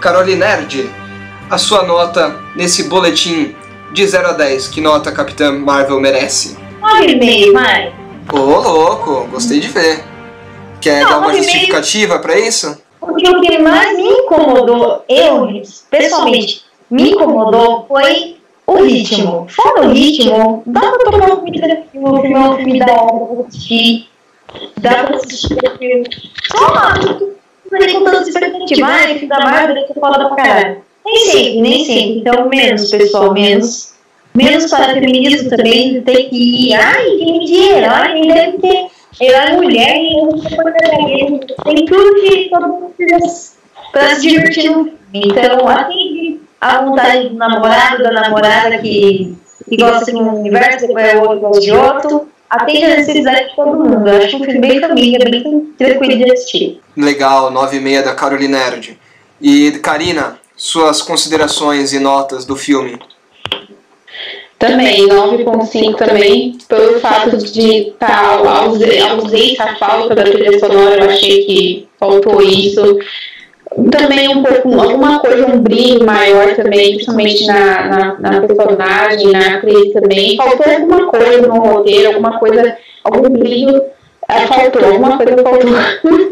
[0.01, 0.89] Caroline Nerd,
[1.51, 3.57] a sua nota nesse boletim
[3.93, 6.57] de 0 a 10, que nota a Capitã Marvel merece?
[6.81, 7.93] 9,5, vai.
[8.33, 10.05] Ô, louco, gostei de ver.
[10.81, 12.80] Quer Não, dar uma justificativa pra isso?
[13.01, 18.37] Porque o que mais me incomodou, eu, pessoalmente, me incomodou foi
[18.67, 19.47] o ritmo.
[19.49, 22.95] Fora o ritmo, dá pra tomar um filme desse filme, um filme, pra
[23.49, 24.09] assistir.
[24.79, 26.05] Dá pra assistir filme.
[26.45, 30.83] Só uma, com tanta expectativa, ah, filme da Marvel, que foda pra caralho.
[31.05, 32.19] Nem sempre, nem sempre.
[32.19, 33.95] Então, menos, pessoal, menos.
[34.33, 36.75] Menos para feminismo também, tem que ir.
[36.75, 38.87] Ai, filme de nem deve ter
[39.57, 41.41] mulher, nem deve ter porcaria.
[41.65, 43.55] Tem tudo que todo mundo precisa
[44.15, 44.95] se divertir.
[45.13, 49.37] Então, atende a vontade do namorado, da namorada que,
[49.69, 52.29] que gosta de um universo, depois o outro gosta de outro.
[52.49, 54.09] Atende a necessidade de todo mundo.
[54.09, 56.81] Eu acho um filme bem família, bem tranquilo de assistir.
[56.97, 58.99] Legal, 9,5 da Caroline Nerd.
[59.41, 62.99] E Karina, suas considerações e notas do filme.
[64.61, 71.09] Também, 9.5 também, pelo fato de tá, ausente ausência, a falta da trilha sonora, eu
[71.09, 72.99] achei que faltou isso.
[73.91, 79.57] Também um pouco, alguma coisa, um brilho maior também, principalmente na, na, na personagem, na
[79.57, 80.37] atriz também.
[80.37, 83.83] Faltou alguma coisa no roteiro, alguma coisa, algum brilho,
[84.29, 85.71] é, faltou, alguma coisa faltou.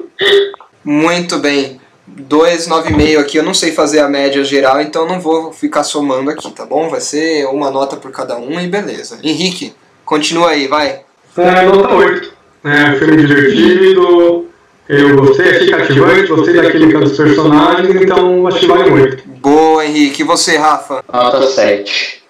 [0.85, 1.78] Muito bem.
[2.17, 3.37] 2, 9,5 aqui.
[3.37, 6.89] Eu não sei fazer a média geral, então não vou ficar somando aqui, tá bom?
[6.89, 9.19] Vai ser uma nota por cada um e beleza.
[9.23, 11.01] Henrique, continua aí, vai.
[11.37, 12.33] É, nota 8.
[12.65, 14.49] É, filme divertido,
[14.89, 19.23] eu gostei, achei cativante, gostei da química dos personagens, então acho que vale muito.
[19.27, 20.23] Boa, Henrique.
[20.23, 21.05] E você, Rafa?
[21.13, 22.25] Nota 7.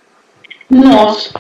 [0.71, 1.31] Nossa.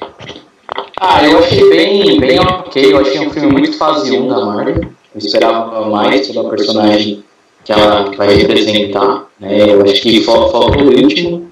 [1.00, 2.92] Ah, eu achei bem, bem ok.
[2.92, 4.80] Eu achei um filme muito fase 1 da Marvel.
[5.14, 7.24] Eu esperava mais pela personagem
[7.68, 9.26] que ela vai representar.
[9.38, 9.70] Né?
[9.70, 11.50] Eu acho que fal- faltou o ritmo,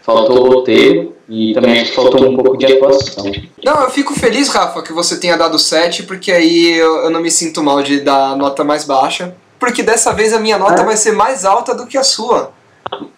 [0.00, 3.24] faltou o roteiro e também acho que faltou um pouco de atuação.
[3.64, 7.20] Não, eu fico feliz, Rafa, que você tenha dado 7, porque aí eu, eu não
[7.20, 9.34] me sinto mal de dar a nota mais baixa.
[9.58, 10.84] Porque dessa vez a minha nota É?
[10.84, 12.52] vai ser mais alta do que a sua.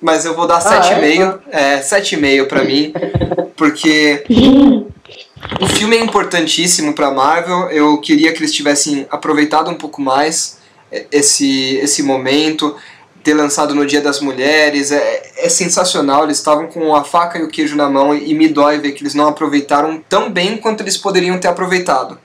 [0.00, 1.40] Mas eu vou dar Ah, 7,5.
[1.50, 2.94] É, 7,5 pra mim.
[3.56, 4.24] Porque
[5.60, 7.68] o filme é importantíssimo pra Marvel.
[7.70, 10.57] Eu queria que eles tivessem aproveitado um pouco mais é,
[11.12, 12.74] esse, esse momento.
[13.24, 14.90] Ter lançado no Dia das Mulheres.
[14.92, 16.24] É, é sensacional.
[16.24, 18.14] Eles estavam com a faca e o queijo na mão.
[18.14, 22.18] E me dói ver que eles não aproveitaram tão bem quanto eles poderiam ter aproveitado.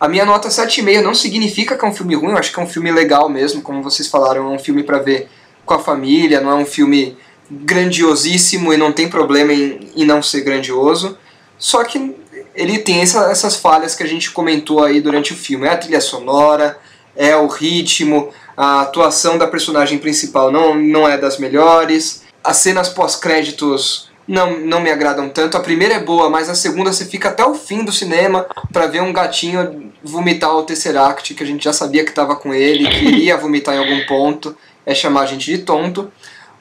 [0.00, 2.62] A minha nota 7,5 não significa que é um filme ruim, eu acho que é
[2.62, 5.28] um filme legal mesmo, como vocês falaram, é um filme pra ver
[5.64, 7.16] com a família, não é um filme
[7.48, 11.16] grandiosíssimo e não tem problema em, em não ser grandioso.
[11.58, 12.14] Só que
[12.54, 15.66] ele tem essa- essas falhas que a gente comentou aí durante o filme.
[15.66, 16.78] É a trilha sonora,
[17.16, 22.22] é o ritmo, a atuação da personagem principal não, não é das melhores.
[22.42, 25.56] As cenas pós-créditos não, não me agradam tanto.
[25.56, 28.86] A primeira é boa, mas a segunda você fica até o fim do cinema pra
[28.86, 32.88] ver um gatinho vomitar o Tesseract, que a gente já sabia que estava com ele,
[32.88, 34.56] que iria vomitar em algum ponto.
[34.86, 36.12] É chamar a gente de tonto.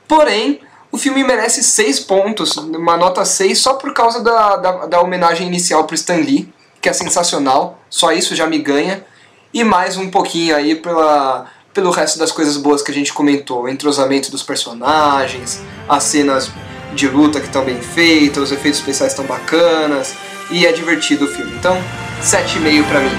[0.07, 5.01] Porém, o filme merece 6 pontos, uma nota 6, só por causa da, da, da
[5.01, 7.79] homenagem inicial pro Stan Lee, que é sensacional.
[7.89, 9.05] Só isso já me ganha.
[9.53, 13.63] E mais um pouquinho aí pela, pelo resto das coisas boas que a gente comentou.
[13.63, 16.49] O entrosamento dos personagens, as cenas
[16.95, 20.15] de luta que estão bem feitas, os efeitos especiais estão bacanas.
[20.49, 21.53] E é divertido o filme.
[21.55, 21.79] Então,
[22.19, 23.11] 7,5 pra mim.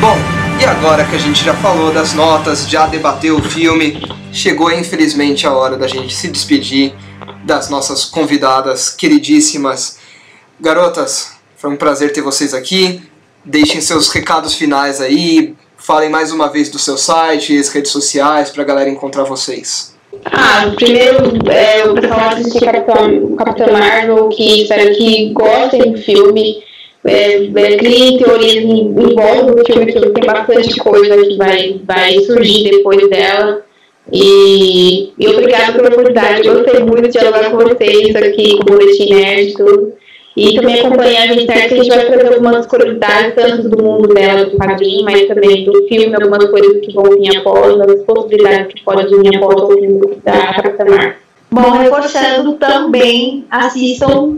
[0.00, 0.16] Bom,
[0.60, 4.02] e agora que a gente já falou das notas, já debateu o filme,
[4.32, 6.92] chegou infelizmente a hora da gente se despedir
[7.44, 9.98] das nossas convidadas queridíssimas.
[10.60, 13.00] Garotas, foi um prazer ter vocês aqui.
[13.44, 18.64] Deixem seus recados finais aí, falem mais uma vez dos seus sites, redes sociais, pra
[18.64, 19.94] galera encontrar vocês.
[20.24, 21.18] Ah, primeiro,
[21.50, 26.62] é, o pessoal assistir Capitão, Capitão Marvel, que espero que gostem do filme,
[27.04, 31.80] é, é, criem teorias em, em volta do filme, que tem bastante coisa que vai,
[31.84, 33.62] vai surgir depois dela.
[34.12, 39.14] E, e obrigado pela oportunidade, gostei muito de dialogar com vocês aqui, com o Boletim
[39.14, 39.92] Nerd e tudo.
[40.36, 43.82] E também acompanhar a gente certo que a gente vai trazer algumas curiosidades, tanto do
[43.82, 48.02] mundo dela, do quadrinho, mas também do filme, algumas coisas que vão vir após, as
[48.02, 51.14] possibilidades que podem vir após o filme da Capitã Marvel.
[51.50, 54.36] Bom, reforçando também, assistam.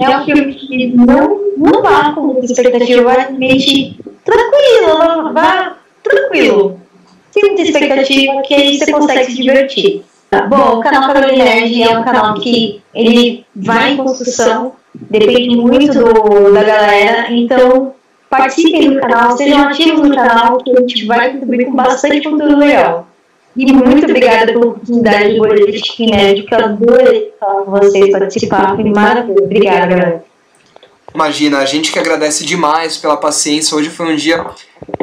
[0.00, 5.76] É um filme que não, não vá com muita expectativa, vai realmente tranquilo, vá- vá
[6.02, 6.80] tranquilo.
[7.32, 10.04] Sem muita expectativa, que aí você consegue se divertir.
[10.30, 15.56] Tá Bom, o canal Carolina Nerd é um canal que ele vai em construção, depende
[15.56, 17.94] muito do, da galera, então
[18.30, 22.58] participem do canal, sejam ativos no canal, que a gente vai contribuir com bastante conteúdo
[22.58, 23.06] legal.
[23.56, 26.06] E muito obrigada pela oportunidade de Boletim
[26.46, 29.44] que eu adorei falar com vocês, participar, foi maravilhoso.
[29.44, 30.24] Obrigada, galera.
[31.14, 33.76] Imagina, a gente que agradece demais pela paciência.
[33.76, 34.44] Hoje foi um dia.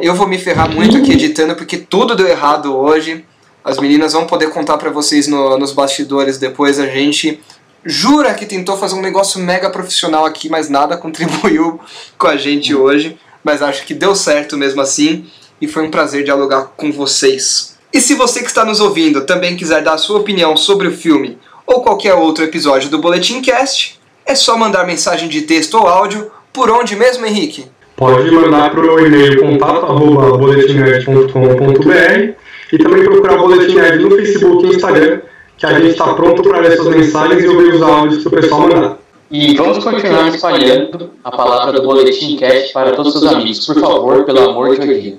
[0.01, 3.25] Eu vou me ferrar muito aqui editando porque tudo deu errado hoje.
[3.63, 6.79] As meninas vão poder contar pra vocês no- nos bastidores depois.
[6.79, 7.41] A gente
[7.86, 11.79] jura que tentou fazer um negócio mega profissional aqui, mas nada contribuiu
[12.17, 13.17] com a gente hoje.
[13.43, 15.25] Mas acho que deu certo mesmo assim
[15.61, 17.77] e foi um prazer dialogar com vocês.
[17.93, 20.91] E se você que está nos ouvindo também quiser dar a sua opinião sobre o
[20.91, 25.88] filme ou qualquer outro episódio do Boletim Cast, é só mandar mensagem de texto ou
[25.88, 27.67] áudio por onde mesmo, Henrique?
[27.95, 32.33] Pode mandar para o e-mail contato.boletimnerd.com.br
[32.73, 35.21] e também procurar o Boletim Nerd no Facebook e Instagram,
[35.58, 38.32] que a gente está pronto para ler suas mensagens e ouvir os áudios que o
[38.32, 38.97] pessoal mandar.
[39.32, 43.80] E vamos continuar espalhando a palavra do Boletim Cast para todos os seus amigos, por
[43.80, 45.16] favor, pelo amor de Deus.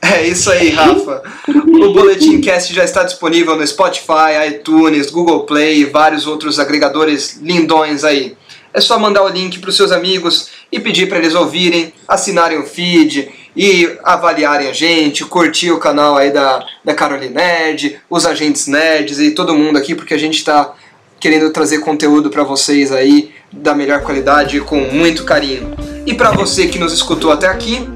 [0.00, 1.22] É isso aí, Rafa.
[1.48, 7.40] O Boletim Cast já está disponível no Spotify, iTunes, Google Play e vários outros agregadores
[7.42, 8.36] lindões aí.
[8.72, 12.58] É só mandar o link para os seus amigos e pedir para eles ouvirem, assinarem
[12.58, 18.24] o feed e avaliarem a gente, curtir o canal aí da, da Caroline Nerd, os
[18.24, 20.72] agentes nerds e todo mundo aqui, porque a gente está
[21.18, 25.74] querendo trazer conteúdo para vocês aí da melhor qualidade com muito carinho.
[26.06, 27.86] E para você que nos escutou até aqui,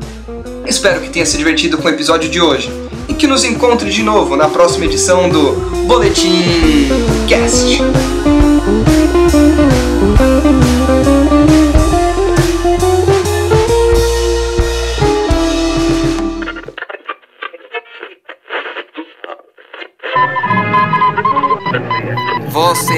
[0.66, 2.70] Espero que tenha se divertido com o episódio de hoje.
[3.08, 5.52] e que nos encontre de novo na próxima edição do
[5.86, 6.88] Boletim
[7.28, 7.82] Cast.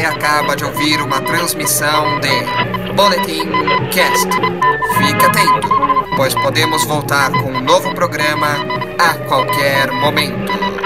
[0.05, 3.49] Acaba de ouvir uma transmissão de Boletim
[3.91, 4.29] Cast.
[4.99, 5.69] Fique atento,
[6.17, 8.49] pois podemos voltar com um novo programa
[8.99, 10.84] a qualquer momento.